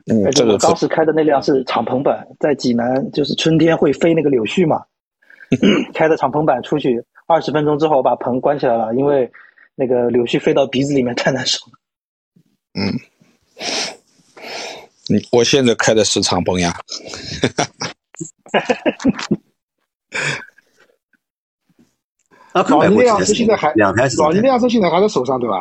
[0.09, 4.85] 而，且我这个当时开的那辆是敞篷版，在济南就是春天会飞那个柳絮嘛，
[5.92, 9.28] 开的敞篷版出去二十分钟之后把棚关起来了，因为
[9.74, 11.72] 那个柳絮飞到鼻子里面太难受了。
[12.78, 12.94] 嗯，
[15.32, 16.72] 我现在开的是敞篷呀，
[22.57, 23.73] 阿坤买过几台老倪那辆车现在还
[24.16, 25.57] 老倪那辆车现在还在手上，对吧？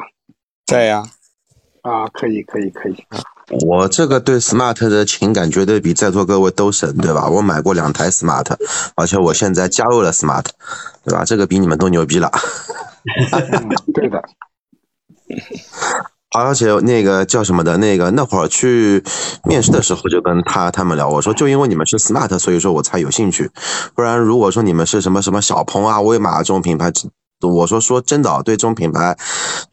[0.65, 1.03] 在呀，
[1.81, 2.95] 啊，可以，可以，可以。
[3.67, 7.27] 我这个对 smart 的情感绝对比在座各位都深，对吧？
[7.29, 8.45] 我买过两台 smart，
[8.95, 10.45] 而且我现在加入了 smart，
[11.03, 11.25] 对吧？
[11.25, 12.31] 这个比你们都牛逼了。
[13.51, 14.23] 嗯，对的。
[16.35, 19.01] 而且那个叫什么的，那个那会儿去
[19.43, 23.49] 面试的时候就跟他他们聊，我说就因为你们是 smart，所以说我才有兴趣，
[23.95, 26.91] 不然如果说你们是什么什么小鹏啊、威马这种品牌，
[27.41, 29.15] 我说说真的，对这种品牌，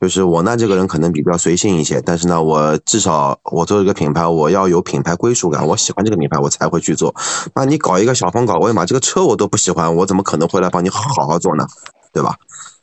[0.00, 7.14] 就是我呢这个人可能比较随性一些，但是呢，我至少我做一个品牌，我要有品牌归属感，我喜欢这个品牌，我才会去做。
[7.54, 11.66] 那你搞一个小鹏搞威马，这个车我都不喜欢，我怎么可能会来帮你好好做呢？
[12.12, 12.36] 对吧？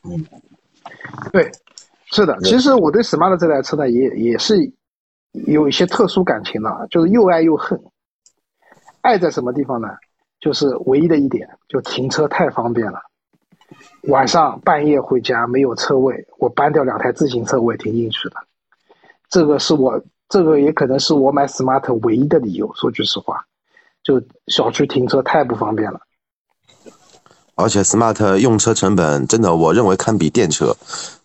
[0.04, 0.26] 嗯
[1.32, 1.50] 对，
[2.10, 2.38] 是的。
[2.42, 4.56] 其实我对 smart 这台车呢，也也是
[5.32, 7.80] 有一些特殊感情的，就是又爱又恨。
[9.00, 9.88] 爱在什么地方呢？
[10.40, 12.98] 就是唯一的一点，就停车太方便了。
[14.08, 18.34] 晚上半夜回家没有车位，我搬掉两台自行车我也停进去了。
[19.28, 22.70] 这个是我，这个也可能是我买 smart 唯一的理由。
[22.74, 23.44] 说句实话，
[24.02, 26.00] 就小区停车太不方便了。
[27.60, 30.74] 而且 smart 用车成本真的，我认为堪比电车。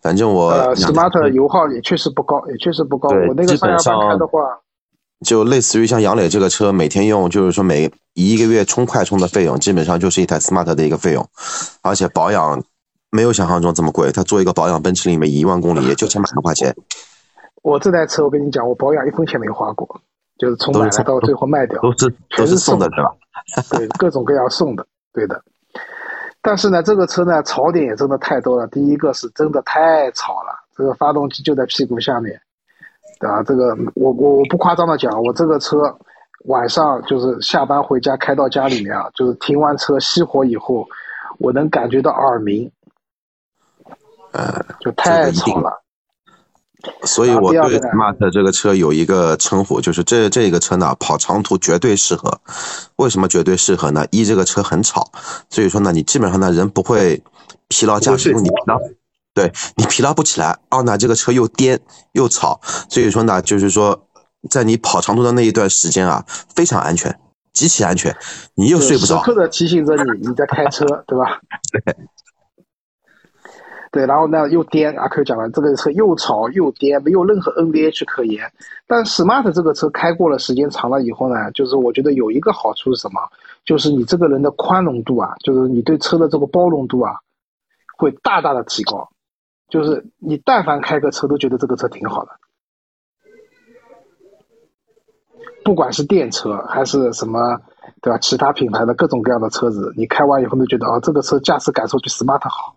[0.01, 3.09] 反正我呃，smart 油耗也确实不高，也确实不高。
[3.09, 4.39] 对我那个上下班开的话，
[5.25, 11.27] 就类似于像杨磊这个车，每天用就是说每一个月充快充的费用，基本上就是一台 smart 的一个费用，
[11.81, 12.61] 而且保养
[13.09, 14.11] 没有想象中这么贵。
[14.11, 16.75] 他做一个保养，奔驰里面一万公里也就千把块钱，
[17.63, 19.99] 我这台车我跟你讲，我保养一分钱没花过，
[20.37, 23.11] 就是从买来到最后卖掉，都是都是送的，对吧？
[23.71, 25.41] 对，各种各样送的，对的。
[26.45, 28.67] 但是呢，这个车呢，槽点也真的太多了。
[28.67, 32.39] 第一个是真的太吵了，这个发动机就在屁股下面，
[33.19, 33.41] 对吧？
[33.41, 35.77] 这个我我我不夸张的讲，我这个车
[36.45, 40.85] 晚上就是下班回家开到家里面啊，就是停完车熄火以后，
[41.39, 42.71] 我能感觉到耳鸣，
[44.31, 45.81] 呃，就太吵了。
[47.03, 52.39] 所以我对 smart 这个车有一个称呼，就是这这个车呢跑长途绝对适合。
[52.97, 54.05] 为什么绝对适合呢？
[54.11, 55.11] 一这个车很吵，
[55.49, 57.23] 所以说呢你基本上呢人不会
[57.69, 58.79] 疲劳驾驶，因为你疲劳，
[59.33, 60.57] 对你疲劳不起来。
[60.69, 61.79] 二呢这个车又颠
[62.11, 62.59] 又吵，
[62.89, 64.07] 所以说呢就是说
[64.49, 67.17] 在你跑长途的那一段时间啊非常安全，
[67.53, 68.15] 极其安全，
[68.55, 69.23] 你又睡不着。
[69.23, 71.39] 时刻的提醒着你你在开车，对吧？
[71.71, 71.95] 对，
[73.95, 78.43] 对然后呢又颠，阿 Q 讲了，这个车又吵又颠，没有任何 NVH 可言。
[78.85, 83.21] 但 Smart 这个车开过了时间长了以后呢，就是我觉得有一个好处是什么？
[83.63, 87.13] 就是你这个人的宽容度啊，就是你对车的这个包容度啊，
[87.97, 89.09] 会大大的提高。
[89.69, 92.31] 就是你但凡开个车都觉得这个车挺好的，
[95.63, 97.61] 不管是电车还是什么，
[98.01, 98.19] 对吧？
[98.19, 102.75] 其他品牌的各种各样的车子，你开完以后都觉得啊、这个车驾驶感受比 Smart 好。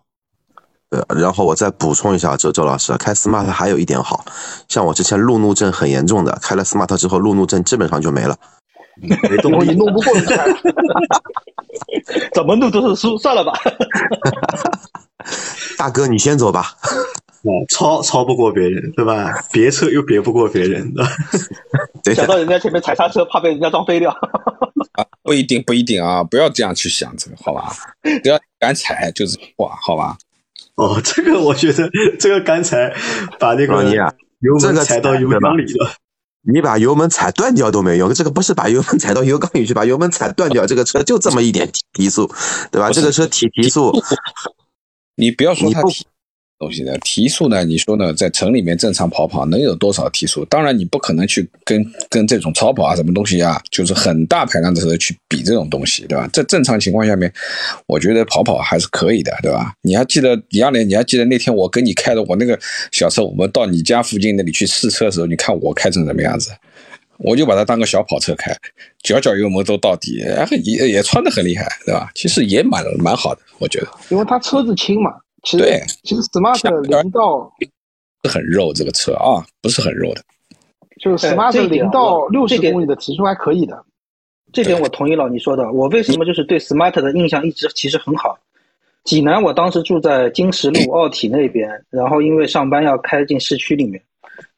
[0.91, 4.25] 呃，然后我再补充一下，周周老师，开 smart 还有一点好，
[4.67, 8.35] 像我之前路怒症很严重的，开了 smart 之后，路怒症基本上就没了。
[8.99, 9.37] 没
[9.75, 10.43] 弄不过人家，
[12.33, 13.53] 怎么弄都是输，算了吧。
[15.77, 16.73] 大哥，你先走吧。
[17.39, 19.31] 啊，超超不过别人，对吧？
[19.53, 20.93] 别车又别不过别人，
[22.03, 22.21] 对吧？
[22.21, 24.11] 想到人家前面踩刹车，怕被人家撞飞掉。
[24.11, 27.71] 啊，不一定，不一定啊，不要这样去想，这个好吧？
[28.21, 30.17] 只要敢踩就是哇，好吧？
[30.79, 32.93] 哦， 这个我觉得这个刚才
[33.37, 33.83] 把那个
[34.39, 35.91] 油门这个踩到油缸里了。
[36.41, 42.31] 你把油门踩断掉都没用，这个不是把油门踩到油缸里去，把油门踩断掉，这个车就这么一点提提速，
[42.71, 42.89] 对吧？
[42.91, 43.91] 这个车提提速，
[45.15, 46.07] 你不要说你不他提，
[46.59, 47.63] 东西的提速呢？
[47.63, 48.13] 你说呢？
[48.13, 50.43] 在城里面正常跑跑能有多少提速？
[50.45, 56.29] 当然你不可能去跟跟这种超跑啊什么东西啊，就是很大排量的车去比这种东西，对吧？
[56.33, 57.31] 在正常情况下面，
[57.87, 59.71] 我觉得跑跑还是可以的，对吧？
[59.83, 60.87] 你还记得李亚莲？
[60.87, 62.59] 你还记得那天我跟你开的我那个
[62.91, 66.51] 小车，我们到你家附近那里去试车的时候，你看我开成什么样子？
[67.19, 68.53] 我就把它当个小跑车开，
[69.01, 70.21] 脚脚油门都到底，
[70.63, 72.11] 也也穿的很厉害，对吧？
[72.13, 73.87] 其实也蛮蛮好的，我觉得。
[74.09, 75.11] 因为它车子轻嘛。
[75.43, 77.51] 其实对，其实 smart 零到
[78.23, 80.21] 是很肉，这个车啊，不是很肉的。
[81.01, 83.83] 就是 smart 零到六十公里的提速还可以的。
[84.51, 85.71] 这点我同意老倪说的。
[85.71, 88.37] 我为什么就是对 smart 的印象一直其实很好？
[89.05, 94.03] 济南我当时住在金石路奥体那边，然后因为上班要开进市区里面，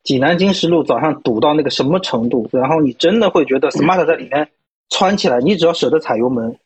[0.04, 2.50] 济南金石路早上堵到那个什么程度？
[2.52, 4.50] 然后你真的会觉得 smart 在里面
[4.90, 6.58] 窜起来，你只要舍得踩油门，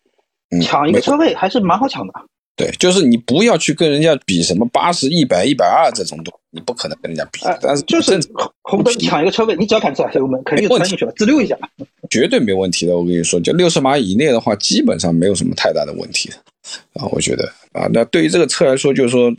[0.61, 2.13] 抢一个车位还是蛮好抢的。
[2.57, 7.41] 对，就是你不要去跟人家比什么八十一百一百二这种东西，你不可能跟人家比。
[7.61, 8.17] 但是就是
[8.61, 11.57] 红灯抢一个车位，你只要敢踩油门，肯定钻进去了，自溜一下，
[12.09, 12.95] 绝对没问题的。
[12.95, 16.31] 我跟你说，就六十码以内的话，基本上没有什么太大的问题
[16.93, 17.05] 啊。
[17.11, 19.29] 我觉得啊，那对于这个车来说，就是说，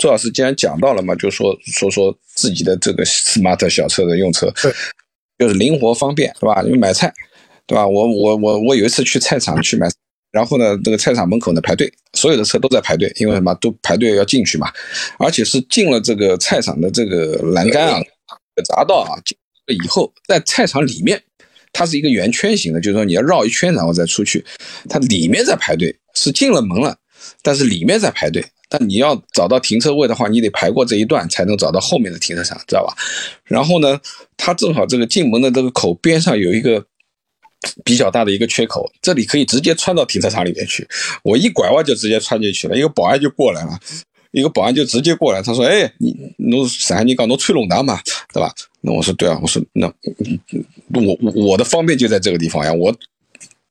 [0.00, 4.52] 周老师既然讲到了嘛，就说说说自己的这个 smart 小车的用车，
[5.38, 6.60] 就是灵活方便，是吧？
[6.64, 7.14] 因为买菜，
[7.68, 7.86] 对吧？
[7.86, 9.86] 我我我我有一次去菜场去买。
[10.34, 14.68] 然后呢，这个菜场门口呢排队，所有的车都在排队，因为什么都排队要进去嘛，
[15.16, 18.02] 而且是进了这个菜场的这个栏杆啊、
[18.56, 19.14] 匝道啊，
[19.68, 21.22] 以后在菜场里面，
[21.72, 24.44] 它是一个圆圈形的，就是说你要绕一圈然后再出去，
[24.88, 26.96] 它里面在排队，是进了门了，
[27.40, 32.92] 但是里面在排队，但你要找到停车位的话，你得排过这一段才能找到后面的停车场，知道吧？
[33.44, 34.00] 然后呢，
[34.36, 36.84] 它正好这个进门的这个口边上有一个。
[37.84, 40.86] 比较大的一个缺口，这里可以直接穿到停车场里面去。
[41.22, 43.78] 我一拐弯就直接穿进去了，一个保安就过来了，
[44.32, 47.02] 一个保安就直接过来，他说：“哎，你侬啥？
[47.02, 48.00] 你搞侬吹龙堂嘛，
[48.32, 49.86] 对吧？”那我说：“对啊。”我说：“那
[50.92, 52.94] 我我的方便就在这个地方呀，我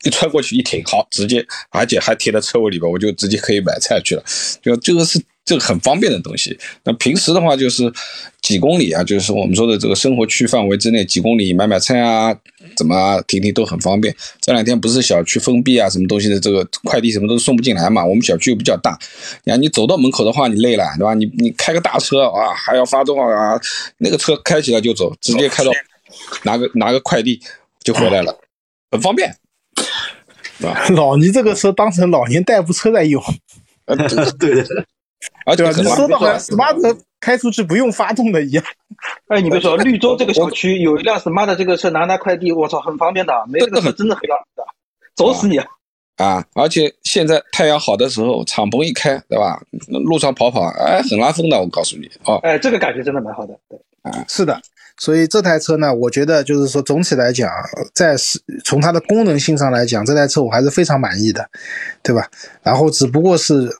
[0.03, 4.23] 一穿过去一停，好，直接，而且还停在车位里边，我就直接可以买菜去了。
[4.61, 6.57] 就这个是。”这个很方便的东西。
[6.83, 7.91] 那平时的话，就是
[8.41, 12.33] 几公里啊，就是我们说的这个生活区范围之内，几公里买买菜啊，
[12.77, 14.15] 怎么停停都很方便。
[14.39, 18.05] 这两天不是小区封闭啊，什么东西的这个快递什么都送不进来嘛。
[18.05, 18.97] 我们小区又比较大，
[19.43, 21.13] 你看你走到门口的话，你累了，对吧？
[21.13, 23.59] 你你开个大车啊，还要发动啊，
[23.97, 25.71] 那个车开起来就走，直接开到
[26.43, 27.41] 拿个拿个快递
[27.83, 28.33] 就回来了，
[28.91, 29.35] 很方便？
[30.95, 33.21] 老倪这个车当成老年代步车在用，
[34.39, 34.85] 对的。
[35.45, 38.63] 而且你说的好像 smart 开出去不用发动的一样。
[39.27, 44.63] 哎，你别说，绿洲这个小区有一辆 smart 这个车拿拿快递，我操，很方便的，没这个车真的很方便的，
[45.15, 45.67] 走死你啊！
[46.17, 49.61] 啊，而且现在太阳好的时候，敞篷一开，对吧？
[49.87, 52.39] 路上跑跑，哎，很拉风的，我告诉你哦。
[52.43, 54.59] 哎，这个感觉真的蛮好的，对，啊，是的。
[54.97, 57.49] 所以这台车呢，我觉得就是说，总体来讲，
[57.95, 61.49] 在是从它的功能性上来讲，这台车我还是非常满意的，
[62.03, 62.29] 对吧？
[62.61, 63.75] 然后只不过是。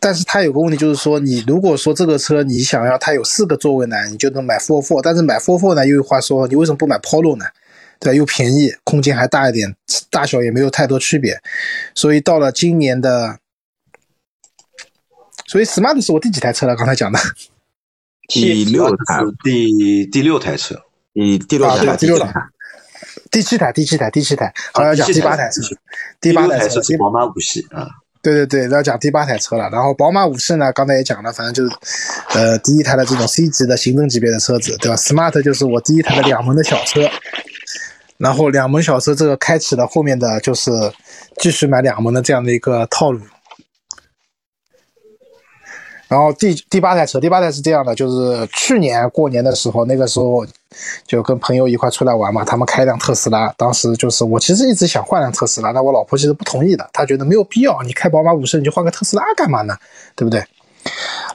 [0.00, 5.02] 但是它有个问题，就是说，你如果说这个车你想要它有四个座位呢，你就能买 Four Four。
[5.02, 7.44] 但是买 Four Four 呢，又有话说，你为什么不买 Polo 呢？
[8.00, 9.76] 对，又便宜，空间还大一点，
[10.10, 11.40] 大小也没有太多区别。
[11.94, 13.38] 所以到了今年的，
[15.46, 16.74] 所以 Smart 是我第几台车了？
[16.74, 17.18] 刚才讲的
[18.26, 22.32] 第六台，第第六台车，第第六台，第六台，
[23.30, 25.60] 第七台，第七台，第七台，好要讲第八台车，
[26.20, 28.01] 第八台车是宝马五系啊。
[28.22, 29.68] 对对对，要讲第八台车了。
[29.70, 31.76] 然后宝马五系呢，刚才也讲了，反正就是，
[32.34, 37.10] 呃，第一台的这种 C 级的行政级别的车子，对吧？Smart 就是我第一台的两门的小车，
[38.18, 40.70] 然后两门小车这个开启了后面的就是
[41.38, 43.20] 继续买两门的这样的一个套路。
[46.12, 50.46] 然后第第八台车，第八台是这样的，就是去年过年的时候，那个时候
[51.06, 59.74] 就跟朋友一块出来玩嘛，他们开辆特斯拉，当时就是我其实一直想换辆特斯拉，但我老婆其实不同意的，她觉得没有必要，你开宝马五系你就换个特斯拉干嘛呢？
[60.14, 60.44] 对不对？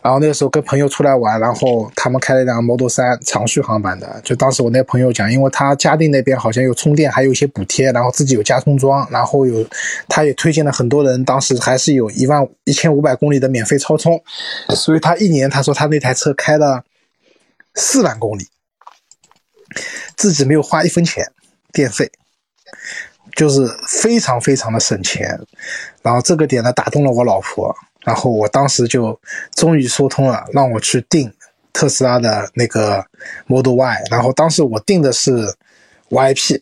[0.02, 4.22] 然后那个时候跟朋友出来玩，然后他们开了一辆 Model 3长续航版的。
[4.24, 9.66] 就当时我那朋友讲，因为他嘉定那边好像有充电，还有一些补贴，然后自己有加充桩，然后有
[10.08, 14.22] 他也推荐了很多人，当时还是有一万一千五百公里的免费超充，
[14.70, 16.84] 所以他一年他说他那台车开了
[17.76, 18.48] 四万公里，
[20.16, 21.26] 自己没有花一分钱
[21.74, 22.12] 电费，
[23.36, 25.40] 就是非常非常的省钱。
[26.02, 27.76] 然后这个点呢打动了我老婆。
[28.08, 29.20] 然后我当时就
[29.54, 31.30] 终于说通了，让我去订
[31.74, 33.06] 特斯拉的那个
[33.48, 34.04] Model Y。
[34.10, 35.54] 然后当时我订的是
[36.10, 36.58] YP。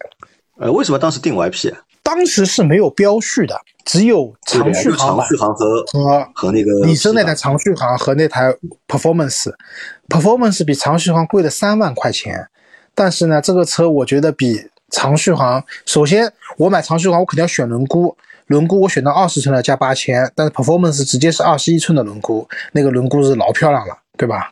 [0.58, 1.72] 呃，为什么当时订 YP？
[2.02, 8.52] 当时是没有标序的，只有长续航版长续航和和和那个李生那台长续航和那台
[8.88, 12.48] Performance，Performance 比长续航贵了三万块钱，
[12.96, 18.16] 但是呢，这个车我觉得比长续航，首先我买长续航我肯定要选轮毂，
[18.48, 24.52] 轮毂我选到二十寸的加八千，但是 Performance 直接是二十一寸的轮毂，那个轮毂是老漂亮了，对吧？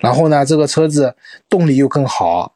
[0.00, 1.14] 然后呢，这个车子
[1.48, 2.54] 动力又更好，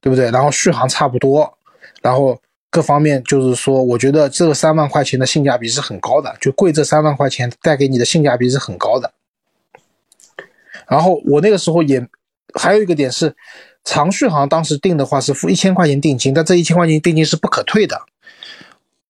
[0.00, 0.30] 对不对？
[0.30, 1.56] 然后续航差不多，
[2.02, 2.40] 然后
[2.70, 9.12] 各方面就是说，我觉得这个三万块钱的性价比是很高的，就贵这三万块钱带给你的性价比是很高的。
[10.88, 12.04] 然后我那个时候也
[12.54, 13.36] 还有一个点是，
[13.84, 18.00] 长续航当时定的话是付一千块钱定金，但这一千块钱定金是不可退的。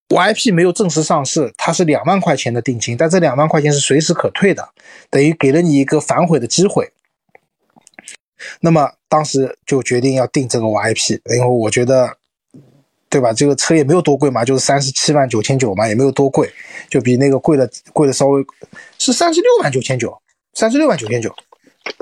[0.08, 4.70] YP 没有正式上市，它是两万块钱的定金，但这两万块钱是随时可退的，
[5.10, 6.90] 等于给了你一个反悔的机会。
[8.60, 12.16] 那么当时就决定要定这个 YP，因为我觉得，
[13.10, 13.32] 对吧？
[13.32, 16.50] 这个车也没有多贵嘛，就是三十七万九千九嘛，也没有多贵，
[16.88, 18.42] 就比那个贵的贵的稍微
[18.98, 20.16] 是三十六万九千九，
[20.54, 21.34] 三十六万九千九。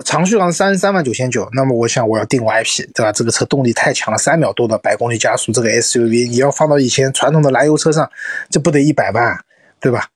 [0.05, 3.13] 长续航三十三万九千九，那么我想我要定 YP，对吧？
[3.13, 8.09] 这个车动力太强了，三秒多的百公里加速，这个 SUV 你要放到以前传统的燃油车上，
[8.51, 9.39] 这不得一百万，
[9.81, 10.09] 对吧？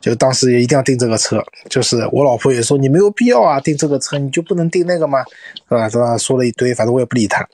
[0.00, 5.24] 就当时也一定要定这个车，就是我老婆也说你没有必要啊，定这个车你就不能定那个吗？
[5.68, 5.88] 是吧？
[5.88, 6.16] 是吧？
[6.18, 7.46] 说了一堆，反正我也不理他。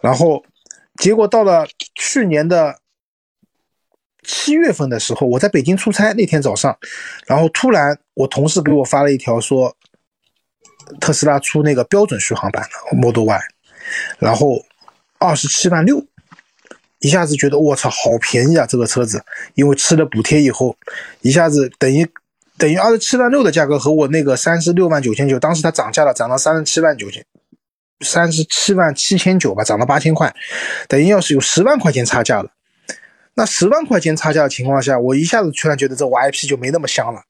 [0.00, 0.42] 然后
[0.96, 2.76] 结果到了去年的
[4.22, 6.76] 七月份的时候，我在北京出差那天早上，
[7.26, 9.74] 然后突然我同事给我发了一条说。
[11.00, 13.40] 特斯拉出那个标准续航版的 Model Y，
[14.18, 14.64] 然后
[15.18, 16.04] 二十七万六，
[17.00, 18.66] 一下子觉得我操好便宜啊！
[18.66, 19.24] 这个车子，
[19.54, 20.76] 因为吃了补贴以后，
[21.22, 22.06] 一下子等于
[22.56, 27.24] 等于二十七万六的价格和我那个三十六万九千九，当时它涨价了，涨到三十七万九千，
[28.00, 30.34] 三十七万七千九吧，涨了八千块，
[30.88, 32.50] 等于要是有十万块钱差价了。
[33.34, 37.22] 那十万块钱差价的情况下，我一下子突然觉得这 YP 就没那么香了。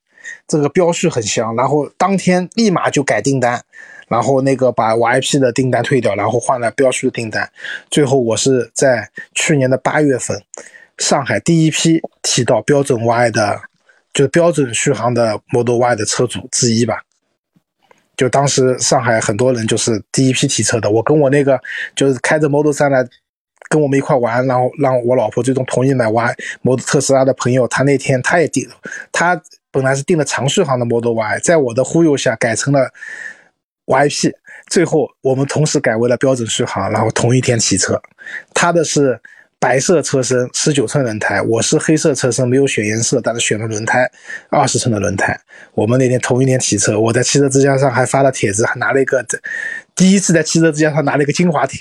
[0.47, 3.63] 这个标序很香，然后当天立马就改订单，
[4.09, 7.51] 然后那个把 YP 的订单退掉，然后换了标序的订单。
[7.91, 10.43] 最后我是在去年的八月份，
[10.97, 13.61] 上海第一批提到标准 Y 的，
[14.15, 17.03] 就是标准续航的 Model Y 的车主之一吧。
[18.17, 21.61] 就当时上海很多人就是第一批提车的，我跟我那个
[21.95, 23.07] 就是开着 Model 3来
[23.69, 28.67] 跟我们一块玩，然后让我老婆最终同意买 Y Model 特斯拉的朋友，他那天他也订，
[29.13, 29.41] 他。
[29.71, 32.91] 本来是定了长续航的 Model Y，在我的忽悠下改成了
[33.87, 34.33] YP，
[34.69, 38.01] 最后我们同时改为了标准续航，然后同一天提车。
[38.55, 39.21] 他的是
[39.59, 44.09] 白色车身，十九寸轮胎，我是黑色车身，没有选颜色，但是选了轮胎，
[44.51, 45.39] 二十寸的轮胎。
[45.75, 49.25] 我们那天同一天提车，我在汽车之家上还发了帖子，还拿了一个
[49.97, 51.81] 第一次在汽车之家上拿了一个精华帖。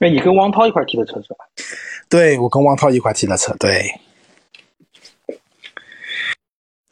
[0.00, 1.44] 哎，你跟汪涛一块提的车是吧？
[2.08, 3.88] 对，我跟汪涛一块提的车，对。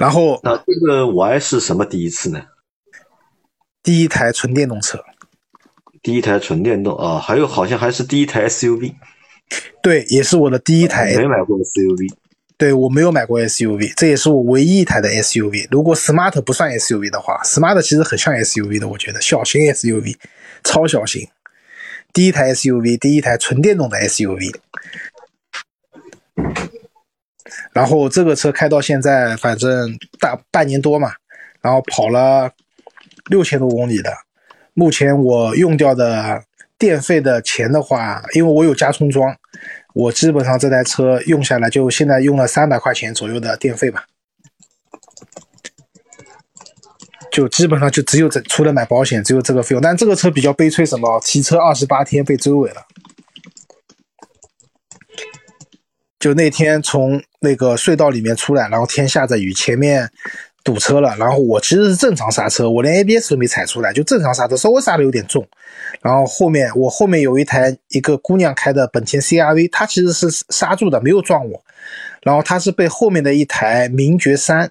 [0.01, 2.43] 然后，那这个 Y 是什么第一次呢？
[3.83, 5.05] 第一台纯电动车，
[6.03, 8.95] 第一台纯电动啊，还有好像还是第一台 SUV，
[9.83, 11.15] 对，也是我的第一台。
[11.17, 12.13] 没买过 SUV，
[12.57, 15.69] 对我没有买过 SUV，这也是我唯一一台的 SUV。
[15.71, 20.17] 如果 Smart 不算 SUV 的话，Smart 其实很像 SUV 的，我觉得小型 SUV，
[20.65, 21.29] 超小型。
[22.13, 24.55] 第一台 SUV，第一台纯电动的 SUV。
[27.73, 31.13] 然后这个车开到现在，反正大半年多嘛，
[31.61, 32.51] 然后跑了
[33.31, 34.13] 六千多公里的。
[34.75, 36.43] 目前我用掉的
[36.79, 39.37] 电费的钱的话，因为我有加充桩，
[39.95, 44.05] 我基本上这台车用下来就现在用了三百块钱左右的电费吧。
[47.31, 49.81] 就基本上就只有这，除了买保险，只有这个费用。
[49.81, 51.21] 但这个车比较悲催，什么？
[51.25, 52.85] 提车二十八天被追尾了。
[56.21, 60.07] 就那天从那个隧道里面出来，然后天下着雨，前面
[60.63, 61.17] 堵车了。
[61.17, 65.49] 然后我其实是正常刹车，我连 ABS 都没踩出来，就正常刹车，稍微刹的有点重。
[66.03, 71.65] 然后后面我后面有一台一个姑娘开的本田 CRV，她其实是刹住的，没有撞我。
[72.23, 74.71] 然后她是被后面的一台名爵三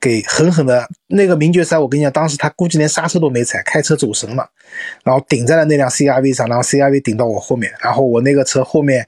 [0.00, 4.48] 给狠狠的，那个名爵三，我跟你讲，当时他估计连刹车都没踩，开车走神了，
[5.04, 9.06] 然后顶在了那辆 CRV 上，然后 CRV 顶到我后面，然后我那个车后面。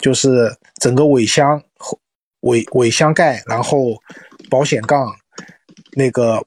[0.00, 1.62] 就是整个尾箱、
[2.40, 3.96] 尾尾箱盖，然后
[4.48, 5.14] 保险杠，
[5.92, 6.44] 那个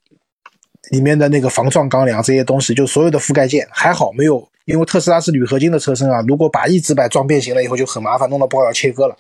[0.90, 9.16] 里面的那个防撞钢梁这些东西，就所有的覆盖件还好没有因为特斯拉是铝合金的车身啊，如果把一直板撞变形了以后就很麻烦，弄到不好要切割了。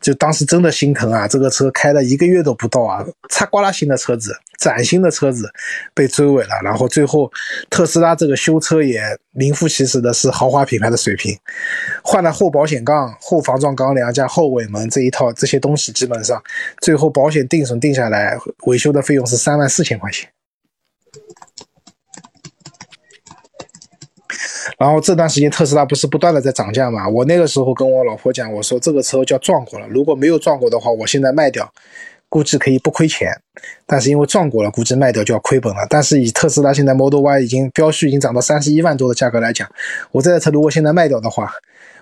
[0.00, 5.50] 就当时真的心疼啊，这个车开了一个月都不到啊，擦刮啦新的车子，崭新的车子
[5.92, 7.28] 被追尾了，然后最后
[7.68, 11.36] 特斯拉这个修车也名副其实的是豪华品牌的水平，
[12.04, 16.40] 换了后保险杠、后防撞钢梁加后尾门这一套这些东西，基本上
[16.80, 20.30] 最后保险定损定下来，维修的费用是三万四千块钱。
[24.78, 27.08] 然后这段时间特斯拉不是不断的在涨价嘛？
[27.08, 31.70] 我那个时候跟我老婆讲，我说这个车叫撞过了，如果没有撞过的话，我现在卖掉，
[32.28, 33.30] 估计可以不亏钱。
[33.86, 35.86] 但是因为撞过了，估计卖掉就要亏本了。
[35.88, 39.68] 但是以特斯拉现在 Model Y 已经标序已经涨到三十一万多的价格来讲，
[40.12, 41.52] 我这台车如果现在卖掉的话，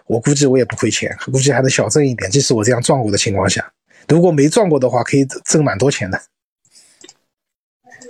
[0.06, 2.30] 我估计我也不亏钱，估计还能小挣一点。
[2.30, 3.64] 即使我这样撞过的情况下，
[4.08, 6.20] 如果没撞过的话，可以挣蛮多钱的。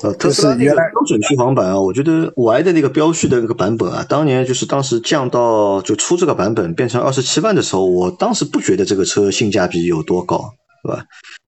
[0.05, 10.53] 呃，特斯拉那个标准续航版啊，我觉得 Y 的那个标续的那个版本啊，当年就是当时降到就出这个版本变成二十七万的时候，我当时不觉得这个车性价比有多高，
[10.83, 11.03] 对吧？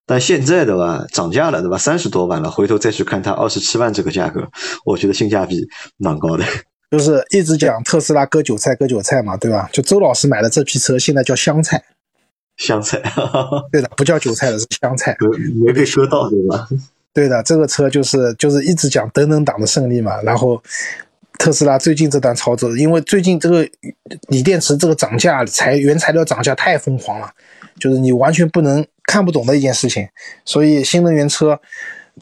[0.07, 1.77] 但现在的吧，涨价了，对吧？
[1.77, 4.49] 三十多万了，回头再去看它二十七万这个价格，
[4.87, 6.45] 我觉得性价比蛮高的。
[6.91, 9.69] 就是一直讲特斯拉割韭菜，割韭菜嘛，对吧？
[9.71, 11.85] 就周老师买的这批车，现在叫香菜，
[12.57, 13.03] 香菜，
[13.71, 15.15] 对的，不叫韭菜了，是香菜，
[15.57, 16.67] 没被割到，对吧？
[17.17, 20.21] 对的，这个车就是就是一直讲等等党的胜利嘛。
[20.21, 20.63] 然后
[21.39, 23.67] 特斯拉最近这段操作，因为最近这个
[24.29, 27.31] 锂电池这个涨价，材原材料涨价太疯狂了，
[27.81, 30.07] 就是你完全不能看不懂的一件事情。
[30.45, 31.59] 所以新能源车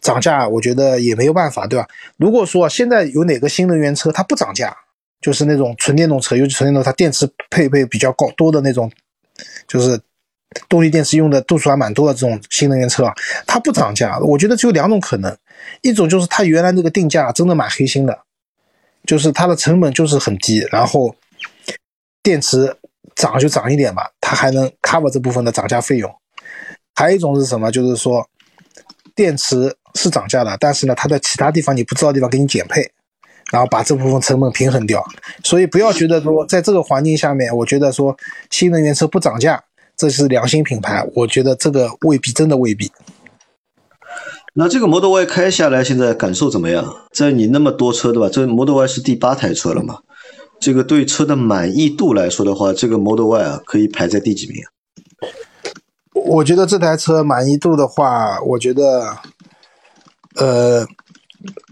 [0.01, 1.89] 涨价，我觉得也没有办法，对吧？
[2.17, 4.73] 如果说现在有哪个新能源车它不涨价，
[5.21, 8.89] 就是那种纯电动车，尤其纯电动车它电池配备比较高多的那种，
[9.67, 10.01] 就是。
[10.69, 13.15] 动力电池用的度数还蛮多的这种新能源车啊，
[13.47, 15.37] 它不涨价，我觉得只有两种可能，
[15.83, 18.19] 一种就是它原来那个定价真的蛮黑心的，
[19.05, 21.15] 就是它的成本就是很低，然后
[22.23, 22.77] 电池
[23.15, 26.15] 涨就涨一点吧，它还能 cover 这部分的涨价费用。
[26.95, 27.71] 还有一种是什么？
[27.73, 28.29] 就是说
[29.15, 32.89] 电池是涨价的，但是呢，它在其他地方你不知道地方给你减配，
[33.51, 35.05] 然后把这部分成本平衡掉。
[35.43, 38.17] 所以不要觉得说在这个环境下面，我觉得说
[38.51, 39.63] 新能源车不涨价。
[39.97, 42.91] 这是良心品牌，我觉得这个未必，真的未必。
[44.57, 46.85] 那这个 Model Y 开下来，现在感受怎么样？
[47.13, 48.29] 在你那么多车对吧？
[48.29, 49.99] 这 Model Y 是第八台车了嘛？
[50.61, 54.63] 这个对车的满意度来说的话，这个 Model Y 啊，可以排在第几名？
[56.13, 59.17] 我觉得这台车满意度的话，我觉得，
[60.37, 60.87] 呃，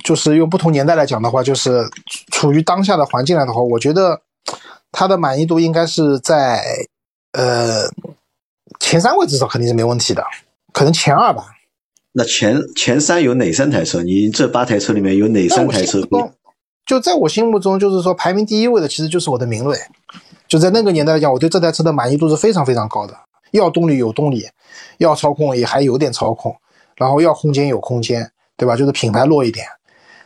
[0.04, 1.84] 就是用不同年代来讲的话，就是
[2.32, 4.20] 处于当下的环境来的话，我觉得
[4.90, 6.62] 它的满意度应该是在。
[7.32, 7.88] 呃，
[8.80, 10.24] 前三位至少肯定是没问题的，
[10.72, 11.46] 可能前二吧。
[12.12, 14.02] 那前前三有哪三台车？
[14.02, 16.00] 你这八台车里面有哪三台车？
[16.84, 19.78] 就在我心目中，就是说排名第一位的其实就是我的明锐。
[20.46, 23.16] 就在那个年代来讲，我对这台车的满意度是非常非常高的。
[23.52, 24.46] 要动力有动力，
[24.98, 26.54] 要操控也还有点操控，
[26.96, 28.76] 然后要空间有空间，对吧？
[28.76, 29.66] 就是品牌弱一点。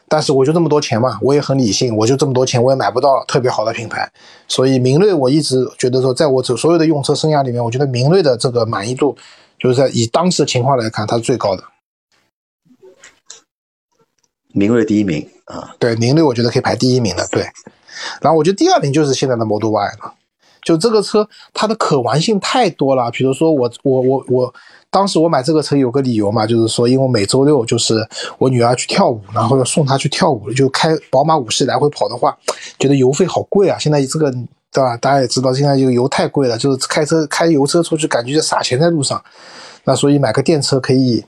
[0.09, 4.09] 但是我就这么多钱嘛，我也很理性，我就这么多钱，我也买不到特别好的品牌，
[4.47, 9.17] 所以明锐我一直觉得说，在我这所有的用车生涯里面，我觉得明锐的这个满意度，
[9.59, 11.65] 就是在以当时的情况来看，它是最高的。
[14.53, 17.43] 明锐第一名啊，对，明锐我觉得可以排第一名的，对。
[18.21, 20.15] 然后我觉得第二名就是现在的 Model Y 了，
[20.63, 24.55] 就这个车它的可玩性太多了，比如说我我我我。
[24.97, 27.97] 当时我买这个车有个理由嘛，就是说，因为每周六就是
[28.39, 32.35] 我女儿去跳舞，然后要送她去跳舞，就开宝马五系来回跑的话，
[32.79, 33.77] 觉得油费好贵啊。
[33.79, 34.33] 现在这个
[34.73, 34.97] 对吧？
[34.97, 39.23] 大家也知道，现在这个油太贵了，就是开车开油车出去，感觉就撒钱在路上。
[39.85, 41.23] 那所以买个电车可以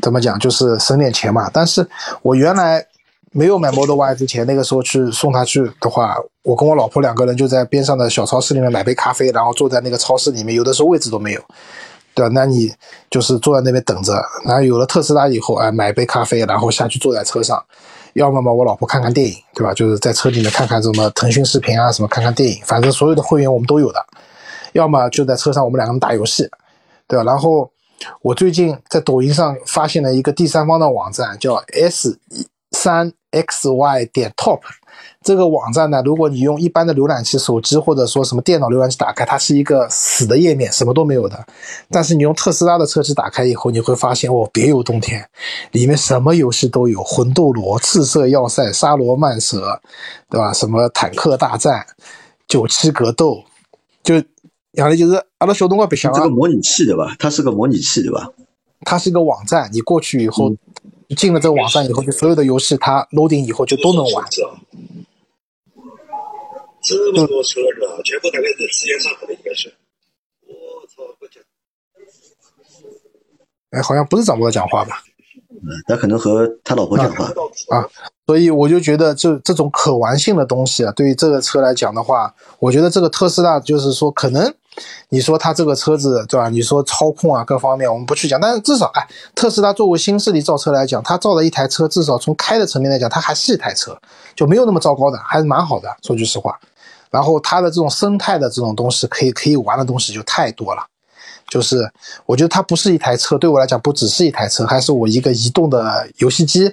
[0.00, 1.50] 怎么讲，就是省点钱嘛。
[1.52, 1.86] 但是
[2.22, 2.82] 我原来
[3.30, 11.42] 没有买 Model Y 之前，那个时候去送她去的话，我跟我老婆两个人就在边上的小超市里面买杯咖啡，然后坐在那个超市里面，有的时候位置都没有。
[12.16, 12.32] 对吧？
[12.34, 12.72] 那你
[13.10, 14.14] 就是坐在那边等着，
[14.46, 17.62] 然后有了特斯拉以后，哎，买杯咖啡，然后下去坐在车上，
[18.14, 19.74] 要么嘛，我老婆看看电影，对吧？
[19.74, 24.02] 就是在车里面看看什么腾讯视频啊，什么看看电影，反正所有的会员我们都有的。
[24.72, 26.48] 要么就在车上，我们两个人打游戏，
[27.06, 27.24] 对吧？
[27.24, 27.70] 然后
[28.22, 32.18] 我最近在抖音上发现了一个第三方的网站，叫 S
[32.70, 34.60] 三 XY 点 Top。
[35.26, 41.44] 这个网站呢，如果你用一般的浏览器、手机或者说什么电脑浏览器打开，它是一个死的页面，什么都没有的。
[41.90, 45.28] 但是你用特斯拉的车机打开以后，你会发现哦，别有洞天，
[45.72, 49.80] 里面什么游戏都有，魂斗罗、赤色要塞、沙罗曼蛇，
[50.30, 50.52] 对吧？
[50.52, 51.84] 什么坦克大战、
[52.46, 53.42] 九七格斗，
[54.04, 54.14] 就
[54.74, 57.16] 原来就是阿拉小东哥别想这个模拟器对吧？
[57.18, 58.30] 它是个模拟器对吧？
[58.82, 60.54] 它是一个网站，你过去以后
[61.16, 64.24] 进了这个网站以后，就所有的游戏它 loading 以后就都能玩。
[66.86, 68.00] 这么多车是吧？
[68.04, 69.74] 全部大概是时间上可能应该是。
[70.46, 71.42] 我操，不讲。
[73.70, 75.02] 哎，好像不是掌舵讲话吧？
[75.50, 77.24] 嗯，他可能和他老婆讲话
[77.76, 77.84] 啊。
[78.28, 84.52] 所以我就觉得，这这种可玩性的东西啊，对于这个车来讲的话，我觉得这个特斯拉就是说，可能
[85.08, 86.48] 你说它这个车子对吧？
[86.48, 93.96] 你说操控啊各方面，我们不去讲，但是至少哎，特斯拉作为新势力造车来讲，它造的一台车，至少从开的层面来讲，它还是一台车，
[94.36, 95.88] 就没有那么糟糕的，还是蛮好的。
[96.02, 96.58] 说句实话，
[97.10, 100.86] 然后它的这种生态的这种东西，可以可以玩的东西就太多了。
[101.48, 101.90] 就是
[102.26, 106.72] 我觉得它不是一台车，对我来讲不只是一台车，还是我一个移动的游戏机。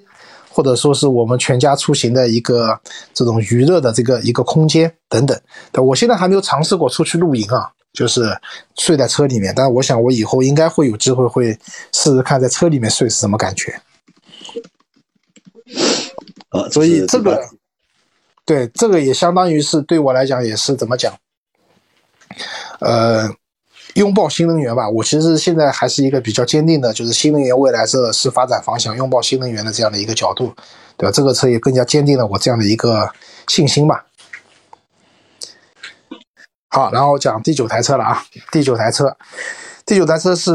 [0.56, 2.80] 或者说是我们全家出行的一个
[3.12, 5.36] 这种娱乐的这个一个空间等等。
[5.72, 8.40] 但我现在还没有尝试过出去露营啊，就是
[8.78, 9.52] 睡在车里面。
[9.56, 11.58] 但是我想我以后应该会有机会会
[11.92, 13.72] 试试看在车里面睡是什么感觉。
[16.50, 17.44] 啊，所以这个
[18.46, 21.14] 对这个也相当于是对我来讲也是怎么讲？
[22.80, 23.30] 呃。
[23.96, 30.52] 拥抱新能源吧，我其实现在还是一个比较坚定的，就是新能源未来是是发展方向，拥抱新能源的这样的一个角度，
[30.98, 31.12] 对吧？
[31.12, 33.08] 这个车也更加坚定了我这样的一个
[33.48, 34.08] 信心吧。
[36.70, 39.16] 好，然后讲第九台车了啊，第九台车，
[39.86, 40.52] 第九台车是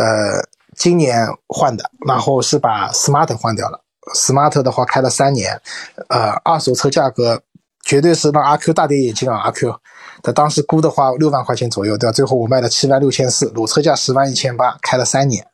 [0.00, 3.83] 呃今年换的，然后是把 Smart 换掉了
[4.14, 5.60] ，Smart 的话开了三年，
[6.08, 7.42] 呃，二手车价格
[7.82, 9.80] 绝对是让阿 Q 大跌眼镜啊，阿 Q。
[10.22, 12.12] 他当时估的话六万块钱左右，对吧？
[12.12, 15.46] 最后我卖了七万六千四，裸车价十万一千八，开了三年，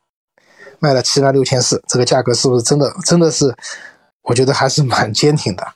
[0.79, 2.95] 卖了七万六千四，这个价格是不是真的？
[3.05, 3.53] 真的是，
[4.23, 5.67] 我觉得还是蛮坚挺的。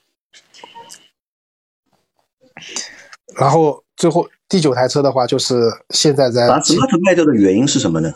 [3.37, 5.61] 然后最后第九台车的话，就是
[5.91, 8.13] 现在在把 smart 卖掉的原因是什么呢？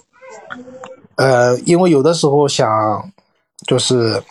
[1.17, 3.11] 呃，因为有的时候想
[3.67, 4.23] 就是。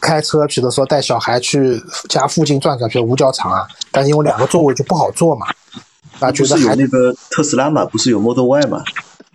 [0.00, 5.46] 开车，比如说带小孩去家附近转转，比如五角场啊，但因为两个座位就不好坐嘛，
[6.20, 8.82] 那觉得还那个特斯拉嘛，不是有 Model Y 嘛？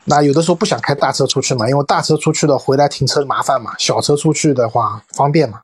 [0.05, 5.59] 那有的时候不想开大车出去嘛，因为大车出去的回来停车麻烦嘛，小车出去的话方便嘛。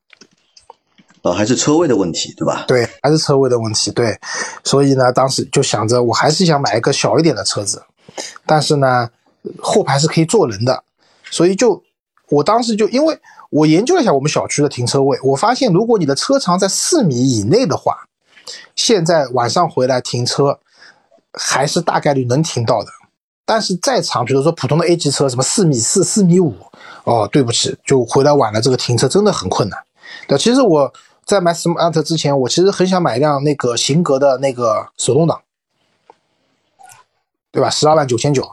[1.21, 2.65] 哦，还是车位的问题，对吧？
[2.67, 4.19] 对，还是车位的问题，对。
[4.63, 7.81] 所以呢，当时就想着，我还是想买一个小一点的车子，
[8.45, 9.09] 但是呢，
[9.59, 10.83] 后排是可以坐人的，
[11.31, 11.81] 所以就
[12.29, 13.17] 我当时就因为。
[13.49, 18.07] 我研究了一下我们小区的停车位，我发现如果你的车长在四米以内的话，
[18.75, 20.59] 现在晚上回来停车
[21.33, 22.89] 还是大概率能停到的。
[23.45, 26.53] 但是再长，比如说普通的 A 级车，什么四米四、四米五，
[27.05, 29.81] 哦，对不起，就回来晚了，这个停车真的很困难。
[30.27, 30.93] 对，其实我
[31.23, 35.41] 在买 Smart 之前，我其实很想买一辆那个型格的那个手动挡，
[37.49, 37.69] 对吧？
[37.69, 38.45] 十二万九千九。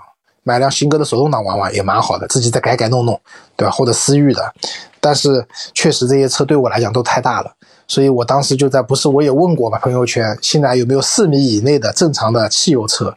[0.45, 3.21] 买辆新哥的手动挡玩玩也蛮好的，自己再改改弄弄，
[3.57, 3.71] 对吧？
[3.73, 4.55] 或者思域的，
[5.01, 7.53] 但是确实这些车对我来讲都太大了，
[7.89, 13.17] 所以我当时就在不是我也问过嘛，朋友圈现在有没有四米以内的正常的汽油车？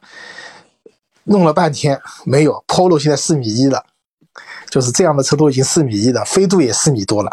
[1.25, 3.84] 弄了半天没有，Polo 现在四米一了，
[4.69, 7.30] 就是这样的车都已经四米一了，飞度也四米多了。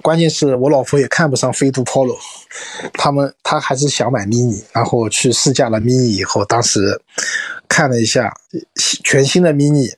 [0.00, 2.16] 关键是我老婆也看不上飞度 Polo，
[2.92, 7.02] 他们她还是想买 mini，然后去试驾了 mini 以后，当时
[7.68, 8.32] 看了一下
[8.76, 9.94] 全新的 mini，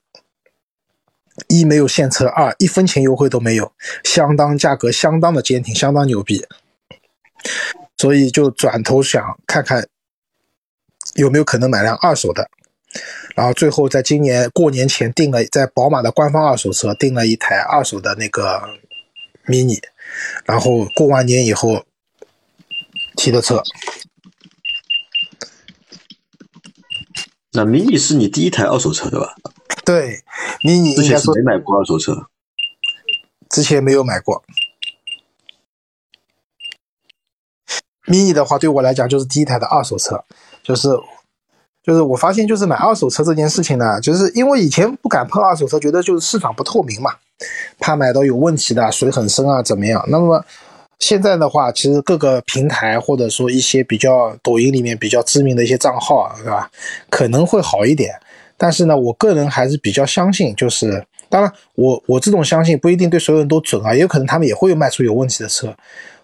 [1.49, 3.73] 一没有现车，二一分钱优惠都没有，
[4.03, 6.47] 相当价格相当的坚挺，相当牛逼，
[7.99, 9.87] 所以就转头想看看
[11.15, 12.49] 有没有可能买辆二手的，
[13.37, 18.63] 然后最后在今年过年前订了在宝马的官方二手车订了一台二手的那个。
[19.51, 19.83] mini，
[20.45, 21.85] 然后过完年以后
[23.17, 23.63] 提的车。
[27.53, 29.35] 那 mini 是你第一台二手车对吧？
[29.85, 30.23] 对
[30.63, 32.29] ，mini 之前是没买过二手车，
[33.49, 34.45] 之前没有买过。
[38.07, 40.25] mini 的话，对我来讲就是第一台的二手车，
[40.63, 40.89] 就是
[41.83, 47.17] 就是我发现就是买二手车这件事情呢，就是因为以前不敢碰二手车，觉得就是市场不透明嘛。
[47.79, 50.05] 怕买到有问题的，水很深啊，怎么样？
[50.09, 50.45] 那么
[50.99, 56.71] 现在的话，其实各个平台或者说一些比较抖音里面比较知名的一些账号啊，对吧？
[57.09, 58.15] 可能会好一点。
[58.59, 65.75] 但是呢，我个人还是比较相信，就是当然，我我这种相信不一定对所有人都准啊，也有可能他们也会有卖出有问题的车。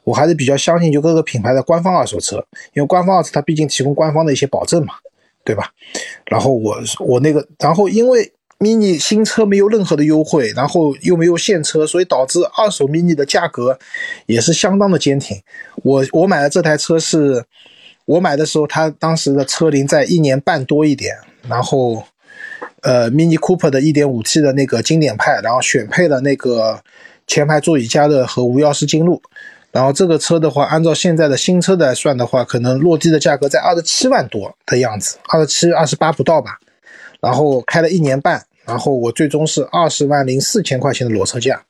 [0.05, 2.37] 我还是比较相信就各个品牌的官方二手车，
[2.75, 4.93] 因为官方二手它毕竟提供官方的一些保证嘛，
[5.43, 5.71] 对吧？
[6.27, 8.31] 然后我我那个，然后因为。
[8.59, 13.79] Mini 新车没有任何的优惠，然后又没有现车，所以导致二手 mini 的价格
[14.27, 15.41] 也是相当的坚挺。
[15.83, 17.45] 我我买的这台车是，
[18.07, 21.17] 我买的时候它当时的车龄在一年半多一点，
[21.49, 22.03] 然后
[22.81, 26.81] 呃 mini Cooper 的 1.5T 的那个经典派，然后选配了那个
[27.27, 29.21] 前排座椅加热和无钥匙进入，
[29.71, 36.59] 然后这个车的话，按照现在的新车的来算的话，可能落地的价格在二十七万多的样子，二十七、二十八不到吧。
[37.21, 41.63] 然后开了一年半，然后我最终是二十万零四千块钱的裸车价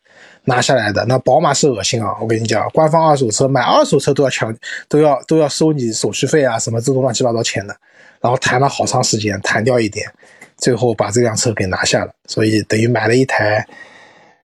[0.45, 1.05] 拿下来的。
[1.07, 2.17] 那宝马是恶心啊！
[2.21, 4.55] 我跟你讲，官方二手车买二手车都要抢，
[4.89, 7.77] 都要都要收你手续费啊，什么这种乱七八糟钱的。
[8.21, 10.11] 然后谈了好长时间，谈掉一点，
[10.57, 12.13] 最后把这辆车给拿下了。
[12.27, 13.67] 所以等于买了一台，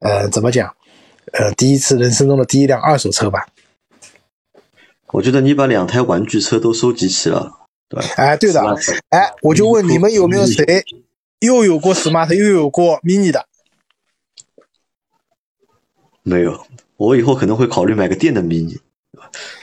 [0.01, 0.73] 呃，怎么讲？
[1.33, 3.47] 呃，第一次人生中的第一辆二手车吧。
[5.13, 7.53] 我觉得你把两台玩具车都收集齐了，
[7.97, 8.05] 对？
[8.17, 8.61] 哎，对的。
[9.11, 10.85] 哎，我就问你们有没有谁
[11.41, 13.47] 又有过 smart 又有过 mini 的？
[16.23, 16.67] 没有，
[16.97, 18.79] 我以后可能会考虑买个电的 mini，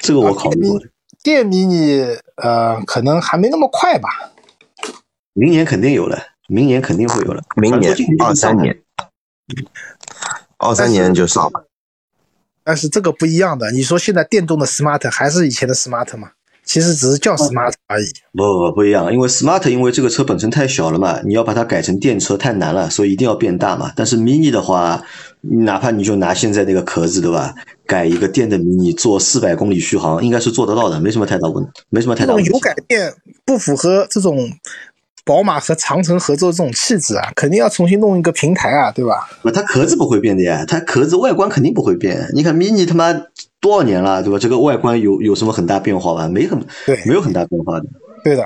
[0.02, 0.80] 这个我考虑过。
[1.24, 4.10] 电 mini 呃，可能还没那么快吧。
[5.34, 7.44] 明年肯定有了，明年肯定会有了。
[7.56, 8.82] 明年二三年，
[10.58, 11.68] 二三年就上了。
[12.64, 16.32] 但是这个不一样的，你说现在电动的 smart 还是以前的 smart 吗？
[16.70, 18.06] 其实只是叫 smart 而已。
[18.32, 23.92] 不不不不一样，因为 smart 因为这个车本身太小了嘛，你要把它改成电车太难了，所以一定要变大嘛。
[23.96, 25.02] 但是 mini 的话，
[25.42, 27.56] 哪怕你就拿现在那个壳子对吧，
[27.88, 32.52] 改一个电的 mini 做四百公里续航，应该是做得到的，没什么太大问，没什么太大问题。
[32.52, 33.12] 油改变
[33.44, 34.52] 不符合这种。
[35.26, 39.30] 宝马和长城合作这种气质啊，肯定要重新弄一个平台啊，对吧？
[39.44, 42.28] 不，它壳子不会变的呀，它壳子外观肯定不会变。
[42.34, 43.14] 你看 mini 他妈
[43.60, 44.40] 多少年了，对吧？
[44.40, 46.28] 这个外观有有什么很大变化吗？
[46.28, 47.86] 没很，对，没有很大变化的。
[48.24, 48.46] 对的，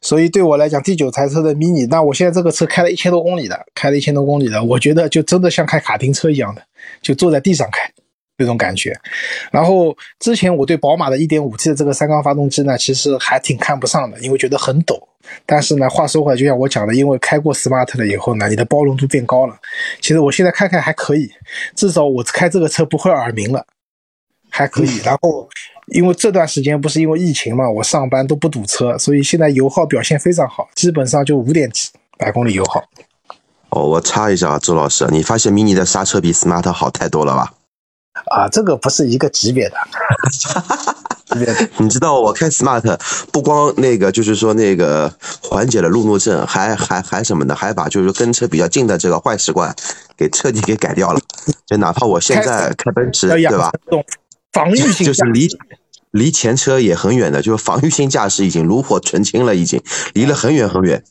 [0.00, 6.62] 所以对我来讲，第九台车的 mini，那我现在这个车开了一千多公里的，开了一千多公里的，我觉得就真的像开卡丁车一样的，
[7.00, 7.90] 就坐在地上开。
[8.38, 8.98] 这种感觉，
[9.52, 14.98] 然后之前我对宝马的 1.5T 的这个三缸发动机呢，其实还挺看不上的，因为觉得很抖。
[15.46, 19.54] 但是呢，话说回来，就像我讲的，因为开过 smart 了以后呢，你的包容度变高了。
[20.00, 21.30] 其实我现在看看还可以，
[21.76, 23.64] 至少我开这个车不会耳鸣了，
[24.52, 24.98] 还可以。
[24.98, 25.48] 然后
[25.86, 31.88] 因为这段时间不是因为疫情嘛，我上班都不堵车，所以现在油耗表现非常好，基本上就五点几
[32.18, 32.84] 百公里油耗。
[33.70, 37.52] 哦，我插一下啊，周老师，你发现 mini 的刹车比 smart 好太多了吧？
[38.30, 39.76] 啊，这个不是一个级别的。
[41.78, 42.82] 你知道我开 smart
[43.32, 45.10] 不光那个，就是说那个
[45.42, 47.54] 缓解了路怒症，还还还什么呢？
[47.54, 49.74] 还把就是跟车比较近的这个坏习惯
[50.14, 51.20] 给彻底给改掉了。
[51.66, 53.72] 就哪怕我现在开奔驰，对吧？
[54.52, 55.48] 防御性就是离
[56.10, 59.82] 离前车也很远的，就是防御性驾驶已经炉火纯青了，已经
[60.14, 61.04] 离了很远很远。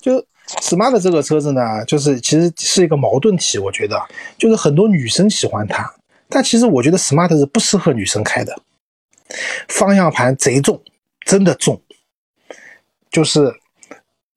[0.00, 0.26] 就。
[0.60, 4.00] smart 这个车子呢，就是其实是一个矛盾体，我觉得
[4.38, 5.92] 就是很多女生喜欢它，
[6.28, 8.56] 但其实我觉得 smart 是不适合女生开的，
[9.66, 10.80] 方向盘贼重，
[11.24, 11.82] 真的重，
[13.10, 13.52] 就是。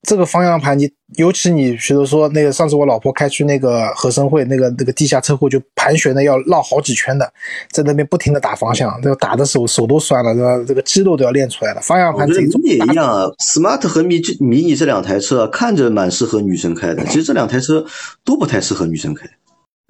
[0.10, 7.32] 这个方向盘，你尤其你比如说那个上次我老婆开去那个合生汇那个那个地下车库，就盘旋的要绕好几圈的，
[7.72, 10.66] 在那边不停的打方向，这个打的手手都酸了，对吧？
[10.68, 11.82] 这个肌肉都要练出来了。
[11.82, 17.86] 方向盘这种也一样啊，smart 和迷迷你这两台车看着蛮适合女生开的，其实这两台车
[18.26, 19.30] 都不太适合女生开。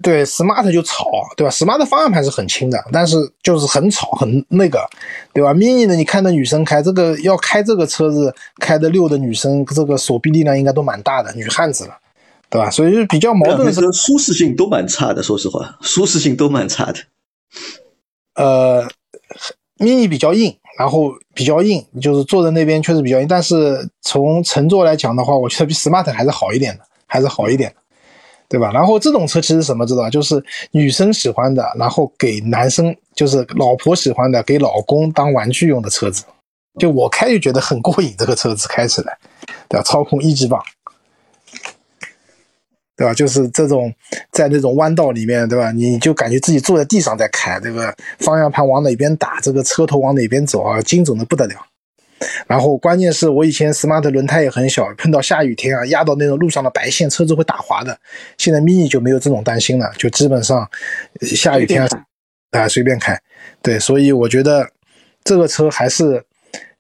[0.02, 4.88] 对，smart 就吵，对吧？smart 方向盘是很轻的，但是就是很吵，很那个，
[5.34, 5.96] 对吧？mini 呢？
[5.96, 11.98] 你看那女生开这个，要开这个车子开的溜的女生，这个手臂力量应该都蛮大的，女汉子了，
[12.50, 12.70] 对吧？
[12.70, 17.00] 所以就比较矛盾的是，舒适性都蛮差的，说实话，舒适性都蛮差的。
[18.36, 18.88] 呃
[19.80, 27.76] ，mini 比较硬，然后比较硬，就是坐在那边确实比较硬，但是从乘坐来讲的话，我觉得比 smart 还是好一点的，还是好一点。
[28.50, 28.72] 对吧？
[28.74, 30.10] 然后这种车其实什么知道？
[30.10, 36.24] 就是女生喜欢的，然后给男生就是老婆喜欢的，给老公当玩具用的车子。
[36.80, 39.18] 就我开就觉得很过瘾，这个车子开起来，
[39.68, 39.84] 对吧？
[39.84, 40.60] 操控一级棒，
[42.96, 43.14] 对吧？
[43.14, 43.94] 就是这种
[44.32, 45.72] 在那种弯道里面，对吧？
[45.72, 51.56] 你就感觉自己坐在地上在开，这个方向盘往哪边打，这个车头往哪边走啊，精准的不得了。
[52.48, 57.98] 然后关键是我以前 smart 轮胎也很小，碰到下雨天啊，压到那种路上的白线，车子会打滑的。
[58.38, 60.68] 现在 mini 就没有这种担心了，就基本上
[61.22, 61.88] 下雨天
[62.52, 63.20] 啊随便开。
[63.62, 64.68] 对，所以我觉得
[65.24, 66.24] 这个车还是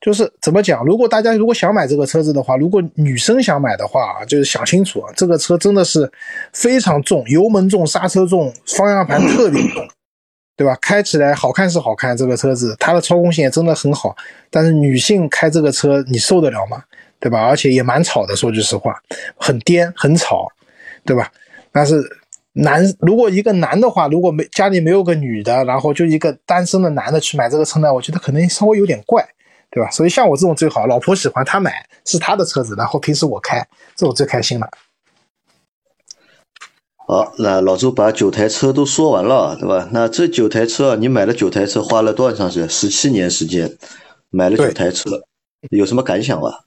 [0.02, 0.84] 就是怎么讲？
[0.84, 6.10] 如果大家如果想买这个车子的话，如果女生想买的话啊，就是想清楚啊，这个车真的是
[6.54, 9.88] 非常重，油门重，刹车重，方向盘特别重。
[10.60, 10.78] 对吧？
[10.82, 14.14] 开起来好看是好看，这个车子它的操控性也真的很好。
[14.50, 16.84] 但是女性开这个车，你受得了吗？
[17.18, 17.46] 对吧？
[17.46, 18.94] 而且也蛮吵的，说句实话，
[19.38, 20.50] 很颠很吵，
[21.06, 21.32] 对吧？
[21.72, 22.04] 但是
[22.52, 29.26] 男如果一个男的话，如果没家里没有个女的，然后就一个单身的男的去买这个车呢，我觉得可能稍微有点怪，
[29.72, 29.90] 对吧？
[29.90, 34.70] 所以像我这种最好，老婆喜欢他买是他的车子，然后平时我开，这种最开心了。
[37.10, 39.90] 好，那老周把九台车都说完了，对吧？
[39.92, 42.70] 那这九台车，你买了九台车，花了多长时间？
[42.70, 43.76] 十七年时间，
[44.30, 45.24] 买了九台车，
[45.72, 46.66] 有什么感想吧？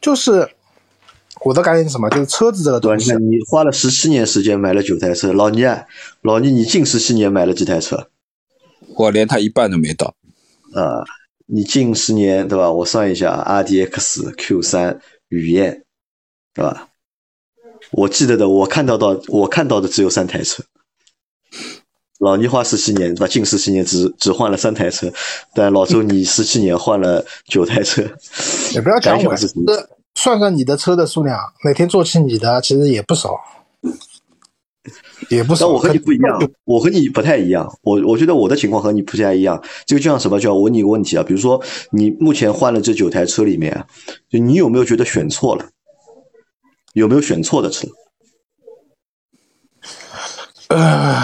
[0.00, 0.48] 就是
[1.44, 2.08] 我的感觉是什么？
[2.10, 2.78] 就是车子这个？
[2.78, 5.86] 东西你看，，你花了十七年时间买了九台车，老倪啊，
[6.22, 8.08] 老倪，你近十七年买了几台车？
[8.96, 10.14] 我连他一半都没到。
[10.72, 11.02] 啊，
[11.46, 12.70] 你近十年对吧？
[12.70, 15.83] 我算一下，RDX、Q 三、雨燕，
[16.54, 16.88] 对吧？
[17.90, 20.62] 我记得的，我看到的我看到的只有三台车。
[22.20, 23.26] 老倪花十七年对吧？
[23.26, 25.12] 近十七年只只换了三台车，
[25.52, 28.02] 但老周你十七年换了九台车，
[28.72, 29.48] 也不要讲我，是
[30.14, 33.36] 算算你的车的数量，每天坐骑你的其实也不少，
[35.28, 35.66] 也不少。
[35.66, 37.68] 但我和你不一样，我和你不太一样。
[37.82, 39.62] 我我觉得我的情况和你不太一样。
[39.84, 40.38] 这个就像什么？
[40.38, 43.84] 就要我问你一个问题啊，比如说你目前换了这九台车里面，
[44.30, 45.68] 就你有没有觉得选错了？
[46.94, 47.86] 有没有选错的车？
[50.68, 51.22] 呃，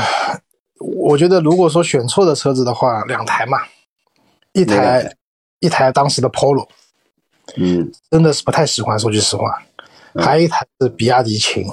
[0.78, 3.58] 我觉得如果说选错的车子的话，两台嘛，
[4.52, 5.16] 一台台
[5.60, 6.68] 一台当时的 Polo，
[7.56, 9.62] 嗯，真的是不太喜欢，说句实话。
[10.16, 11.66] 还有一台是比亚迪秦，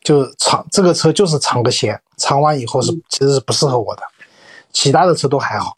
[0.00, 4.02] 就尝这个车就是尝个鲜，尝完以后是其实是不适合我的，
[4.72, 5.76] 其他的车都还好。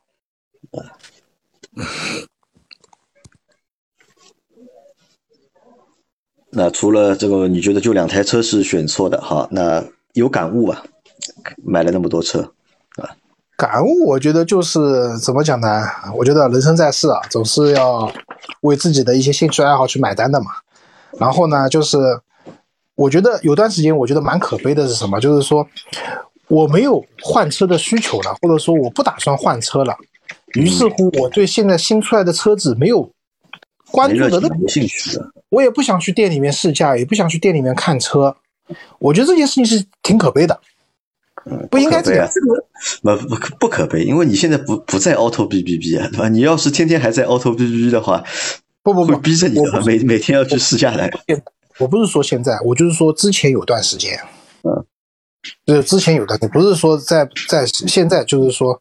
[6.52, 9.20] 那除了这个，你觉得就两台车是选错的？
[9.20, 9.84] 哈，那
[10.14, 10.82] 有感悟吧？
[11.64, 12.40] 买了那么多车，
[12.96, 13.08] 啊
[13.56, 15.82] 感悟，我觉得就是怎么讲呢？
[16.16, 18.10] 我觉得人生在世啊，总是要
[18.62, 20.46] 为自己的一些兴趣爱好去买单的嘛。
[21.18, 21.98] 然后呢，就是
[22.94, 25.20] 我觉得有段时间，我觉得蛮可悲的是什么？
[25.20, 25.66] 就是说
[26.48, 29.94] 我没有换车的需求了，或者说我不打算换车了。
[30.54, 33.08] 于是乎，我对现在新出来的车子没有
[33.90, 35.30] 关注的那么没兴趣的。
[35.48, 38.36] 我也不想去店里面试驾，也不想去店里面看车。
[38.98, 40.60] 我觉得这件事情是挺可悲的，
[41.70, 42.28] 不应该这样
[43.02, 46.28] 不不可不可悲，因为你现在不不在 Auto B B B 啊，对吧？
[46.28, 48.22] 你要是天天还在 Auto B B B 的话，
[48.84, 51.10] 会不不不，逼着你的，每每天要去试驾来。
[51.78, 54.20] 我不是说现在，我就是说之前有段时间，
[54.62, 54.84] 嗯，
[55.66, 58.78] 就是之前有段，不是说在在现在，就是说，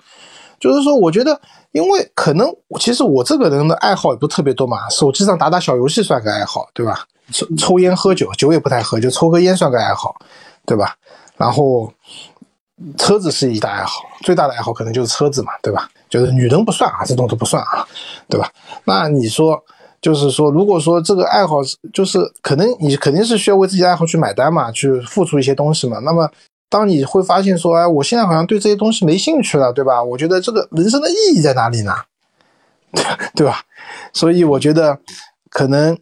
[0.60, 1.42] 就是说，我觉得，
[1.72, 2.48] 因为可能
[2.80, 7.06] 其实我这个人的爱好也不是特别多嘛，手机上打打小游戏算个爱好，对吧？
[7.32, 10.16] 抽抽烟喝酒，酒也不太喝，就抽个烟算个爱好，
[10.66, 10.96] 对吧？
[11.38, 11.94] 然后
[12.98, 15.90] 车子是一大爱好，最大的爱好可能就是车子嘛，对吧？
[16.10, 17.86] 就是女人不算啊，这种都不算啊，
[18.28, 18.50] 对吧？
[18.84, 19.64] 那你说，
[20.02, 26.00] 就是说，如果说这个爱好是，就是可能你肯定是需要为自己的爱好去买单嘛，去付出一些东西嘛。
[26.00, 26.28] 那么，
[26.70, 30.04] 当你会发现说，哎，我现在好像对这些东西没兴趣了，对吧？
[30.04, 31.94] 我觉得这个人生的意义在哪里呢？
[33.36, 33.62] 对吧？
[34.14, 34.98] 所以我觉得
[35.50, 35.98] 可能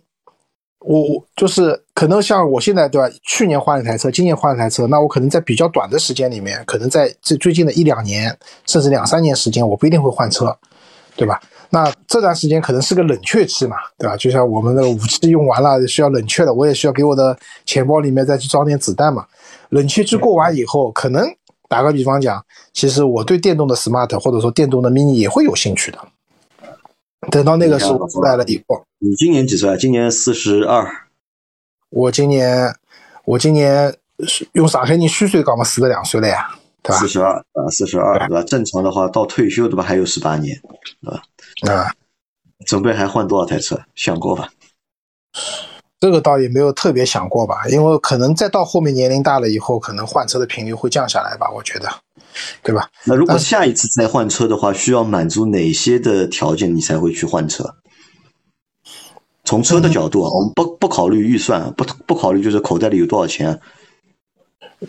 [0.80, 3.09] 我我就是可能像我现在对吧？
[3.24, 10.57] 去年换了一台车，今年换了一台车，那我可能在比较短的时间里面，可能在这最近的一两年，甚至两三年时间，我不一定会换车，
[11.15, 11.41] 对吧？
[11.70, 14.15] 那这段时间可能是个冷却期嘛，对吧？
[14.15, 19.26] 就像我们的武器用完了需要冷却的，我也需要给我的钱包里面再去装点子弹嘛。
[19.70, 21.26] 冷却期过完以后，可能
[21.68, 25.99] 打个比方讲，其实我对电动的 smart 或者说电动的 mini 也会有兴趣的。
[27.32, 29.76] 等到那个时候出来了以后，你今年几岁啊？
[29.76, 30.86] 今年四十二。
[31.89, 32.74] 我今年
[33.26, 37.07] 我今年是用上海人虚岁讲嘛，四十两岁了呀，对吧四？
[37.07, 38.43] 十二啊，四十二对吧？
[38.43, 39.84] 正常的话到退休对吧？
[39.84, 40.57] 还有十八年，
[41.01, 41.22] 对吧
[41.74, 41.91] 啊，
[42.65, 43.82] 准备还换多少台车？
[43.95, 44.49] 想过吧？
[45.99, 51.89] 这个倒也没有特别想过吧，因为可能再到后面年龄大了以后，可能换车的频率会降下来吧，我觉得，
[52.61, 52.89] 对吧？
[53.05, 57.75] 那如果下一次再换车的话，需要满足哪些的条件你才会去换车？
[59.43, 63.59] 从车的角度啊，我们不不考虑预算，啊不不考虑就是口袋里有多少钱，啊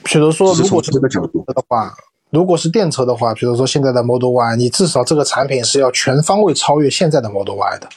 [0.03, 1.43] 比如说，如果是车的角度。
[1.47, 1.95] 的话，
[2.31, 7.89] 如果是电车的话，比如说现在的 Model Y，你至少这个产品是要全方位超越现在的 Model Y 的，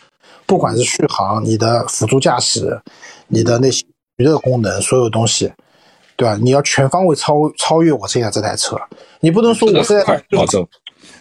[0.51, 2.77] 不管是续航、你的辅助驾驶、
[3.29, 3.85] 你的那些
[4.17, 5.49] 娱乐功能，所有东西，
[6.17, 6.37] 对吧？
[6.41, 8.75] 你要全方位超超越我现在这台车，
[9.21, 10.67] 你不能说我现在快，老周，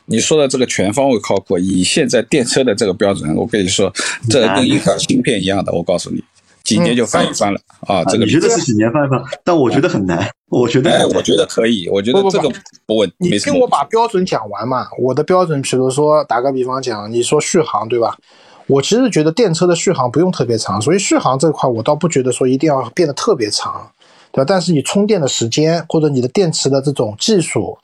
[0.06, 3.88] 你说的这个全方位靠谱，以现在电车的这个标准，我跟你说，
[4.28, 6.20] 这跟一块芯片一样的，我告诉你，
[6.64, 8.02] 几年就翻一番了啊！
[8.06, 9.22] 这个你觉得是几年翻一番？
[9.44, 12.50] 但我觉得很难，我觉得哎，我觉得可以，我觉得这个
[12.84, 14.88] 不问，你没什么听我把标准讲完嘛。
[14.98, 18.18] 我的标准，比如说打个比方讲，你说续航对吧？
[18.70, 23.90] 我其实觉得电车的续航不用特别长，所以续航这块我倒不觉得说一定要变得特别长，
[24.30, 24.44] 对吧？
[24.46, 27.76] 但是你充电的时间或者你的电池的这种技术，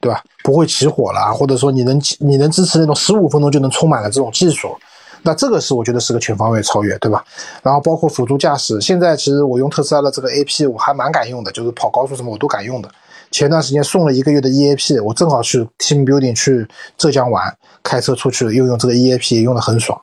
[0.00, 0.22] 对吧？
[0.42, 4.74] 不会起火啦，或者说你能你能支持那种十五分钟就能充满了这种技术，
[5.22, 7.22] 那这个是我觉得是个全方位超越，对吧？
[7.62, 12.88] 然后包括辅助驾驶，现在其实我用特斯拉的这个 AP 我还蛮敢用的，就是跑高速什么我都敢用的。
[13.30, 16.66] 前段时间送了一个月的 EAP，我正好去 Team Building 去
[16.96, 20.00] 浙江玩，开车出去又用这个 EAP 用的很爽，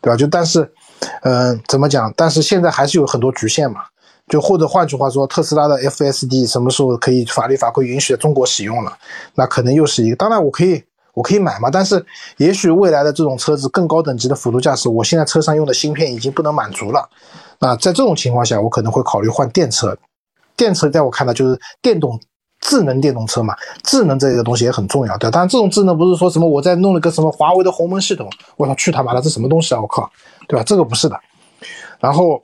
[0.00, 0.16] 对吧？
[0.16, 0.70] 就但是，
[1.22, 2.12] 嗯、怎么讲？
[2.16, 3.80] 但是现在还是有很多局限嘛。
[4.28, 8.92] 就或者换句话说，特斯拉的 FSD 什么时候可以法律法规允许在中国使用了？
[9.34, 10.16] 那可能又是一个。
[10.16, 10.84] 当然，我可以
[11.14, 12.04] 我可以买嘛，但是
[12.36, 17.08] 也许未来的这种车子更高等级的辅助驾驶，我现在车上用的芯片已经不能满足了。
[17.58, 19.96] 那在这种情况下，我可能会考虑换电车。
[20.56, 22.20] 电车在我看来就是电动
[22.60, 23.54] 智能电动车嘛，
[23.84, 25.30] 智能这个东西也很重要，对吧。
[25.30, 30.10] 当然，这种智能不是说什么我在弄了个什么华为的鸿蒙系统，我操，去他妈的，这什么东西啊，我靠，
[30.46, 30.64] 对吧？
[30.64, 31.18] 这个不是的。
[32.00, 32.42] 然后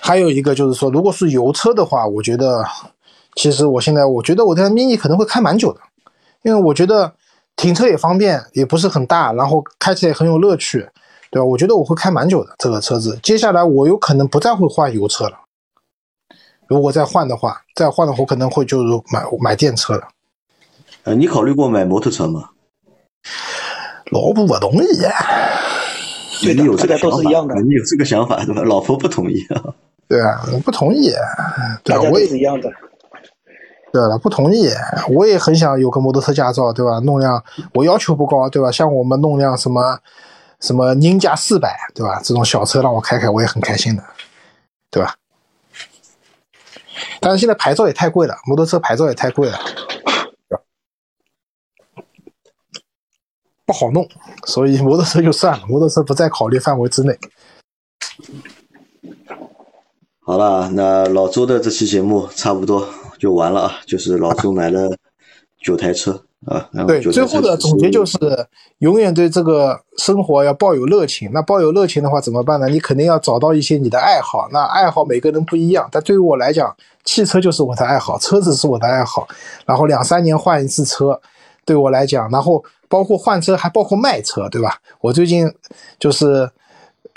[0.00, 2.64] 还有一个就是说，如果是油车的话，我觉得
[3.36, 5.80] 其实我现在我觉得我的 mini 可能会开蛮久的，
[6.42, 7.12] 因为我觉得
[7.56, 10.88] 停车也方便，也不是很大，然后开起来也很有乐趣，
[11.30, 11.44] 对吧？
[11.44, 13.18] 我觉得我会开蛮久的这个车子。
[13.22, 15.38] 接下来我有可能不再会换油车了。
[16.72, 20.08] 如果再换的话，再换的话，我可能会就是买买电车了。
[21.04, 22.48] 呃，你考虑过买摩托车吗？
[24.10, 24.86] 老婆不同意，
[26.42, 28.62] 对你有这个都想法，是一样的你有这个想法对吧？
[28.62, 29.62] 老婆不同意啊。
[30.08, 31.10] 对啊，我不同意，
[31.84, 31.96] 对吧？
[31.96, 32.70] 大家都我也是一样的。
[33.92, 34.68] 对了，不同意，
[35.14, 36.98] 我也很想有个摩托车驾照，对吧？
[37.00, 37.42] 弄辆
[37.74, 38.70] 我要求不高，对吧？
[38.70, 39.98] 像我们弄辆什么
[40.60, 42.20] 什么宁家四百，对吧？
[42.24, 44.02] 这种小车让我开开，我也很开心的，
[44.90, 45.14] 对吧？
[47.20, 49.58] 但是现在牌照也太贵了，摩托车牌照也太贵了，
[53.64, 54.08] 不好弄，
[54.46, 57.18] 所以摩托车就算了，摩托车不在考虑范围之内。
[60.24, 62.88] 好了，那老周的这期节目差不多
[63.18, 64.96] 就完了啊，就是老周买了
[65.60, 68.18] 九台车啊，对，最后的总结就是，
[68.78, 71.30] 永远对这个生活要抱有热情。
[71.32, 72.68] 那抱有热情的话怎么办呢？
[72.68, 74.48] 你肯定要找到一些你的爱好。
[74.50, 76.74] 那爱好每个人不一样，但对于我来讲，
[77.04, 79.28] 汽车就是我的爱好，车子是我的爱好。
[79.66, 81.20] 然后两三年换一次车，
[81.64, 84.78] 对我来讲，然后包括换车还包括卖车，对吧？
[85.00, 85.52] 我最近
[85.98, 86.50] 就是。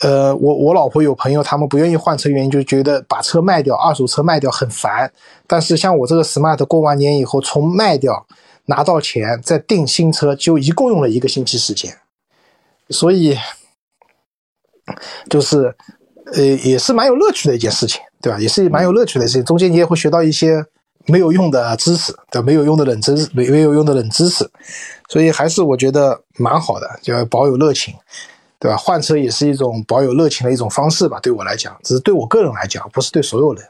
[0.02, 5.10] 呃，我我老婆有朋友，他们不愿意换车，原因就觉得把车卖掉，二手车卖掉很烦。
[5.48, 8.26] 但是像我这个 smart 过完年以后，从卖掉
[8.66, 11.97] 拿到钱再订新车，就一共用了一个星期时间，
[12.89, 13.38] 所以
[15.30, 15.76] 就是
[16.34, 18.39] 呃也是蛮有乐趣的一件事情，对吧？
[18.39, 20.66] 也是蛮有乐趣的事情，中间你也会学到一些
[21.05, 24.49] 没有用的知识，对，没有用的冷知识，没没有用的冷知识，
[25.09, 27.93] 所以还是我觉得蛮好的，就要保有热情。
[28.57, 28.78] 对吧？
[28.78, 33.63] 换车也是一种保有热情的一种方式吧，对我来讲，只是对我个人来讲，不是对所有人。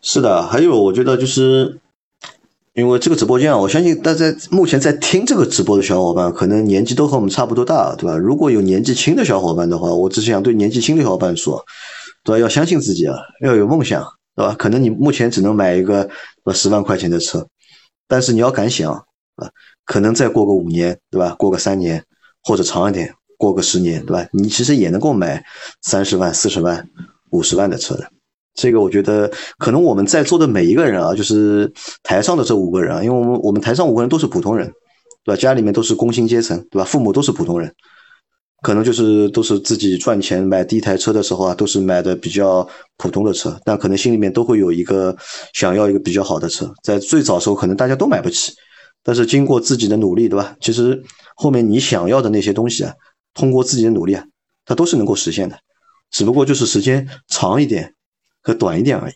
[0.00, 1.78] 是的，还有我觉得就是，
[2.78, 8.16] 因为这个直播间啊，我相信大家目前在听这个直播的小伙伴，可能年纪都和我们差不多大，对吧？
[8.16, 11.60] 如果有年纪轻的小伙伴的话，我只是想对年纪轻的小伙伴说，
[12.22, 12.38] 对吧？
[12.38, 14.06] 要相信自己啊，要有梦想，
[14.36, 14.54] 对吧？
[14.56, 16.08] 可能你目前只能买一个
[16.44, 17.44] 呃十万块钱的车，
[18.06, 19.50] 但是你要敢想啊，
[19.84, 21.34] 可能再过个五年，对吧？
[21.36, 22.04] 过个三年
[22.44, 24.24] 或者长一点，过个十年，对吧？
[24.32, 25.44] 你其实也能够买
[25.82, 26.88] 三十万、四十万、
[27.30, 28.08] 五十万的车的。
[28.58, 34.66] 这个我觉得可能我们在座的每一个人啊，就是台上的这五个人啊，因为我们我们台上五个人都是普通人，
[35.22, 35.40] 对吧？
[35.40, 36.84] 家里面都是工薪阶层，对吧？
[36.84, 37.72] 父母都是普通人，
[38.62, 45.16] 可能就是都是自己赚钱买第一台车的时候啊，都是买的比较普通的车，但可能心里面都会有一个
[45.54, 46.68] 想要一个比较好的车。
[46.82, 48.52] 在最早时候，可能大家都买不起，
[49.04, 50.56] 但是经过自己的努力，对吧？
[50.60, 51.00] 其实
[51.36, 52.92] 后面你想要的那些东西啊，
[53.34, 54.24] 通过自己的努力啊，
[54.64, 55.56] 它都是能够实现的，
[56.10, 57.94] 只不过就是时间长一点
[58.42, 59.14] 和短一点而已。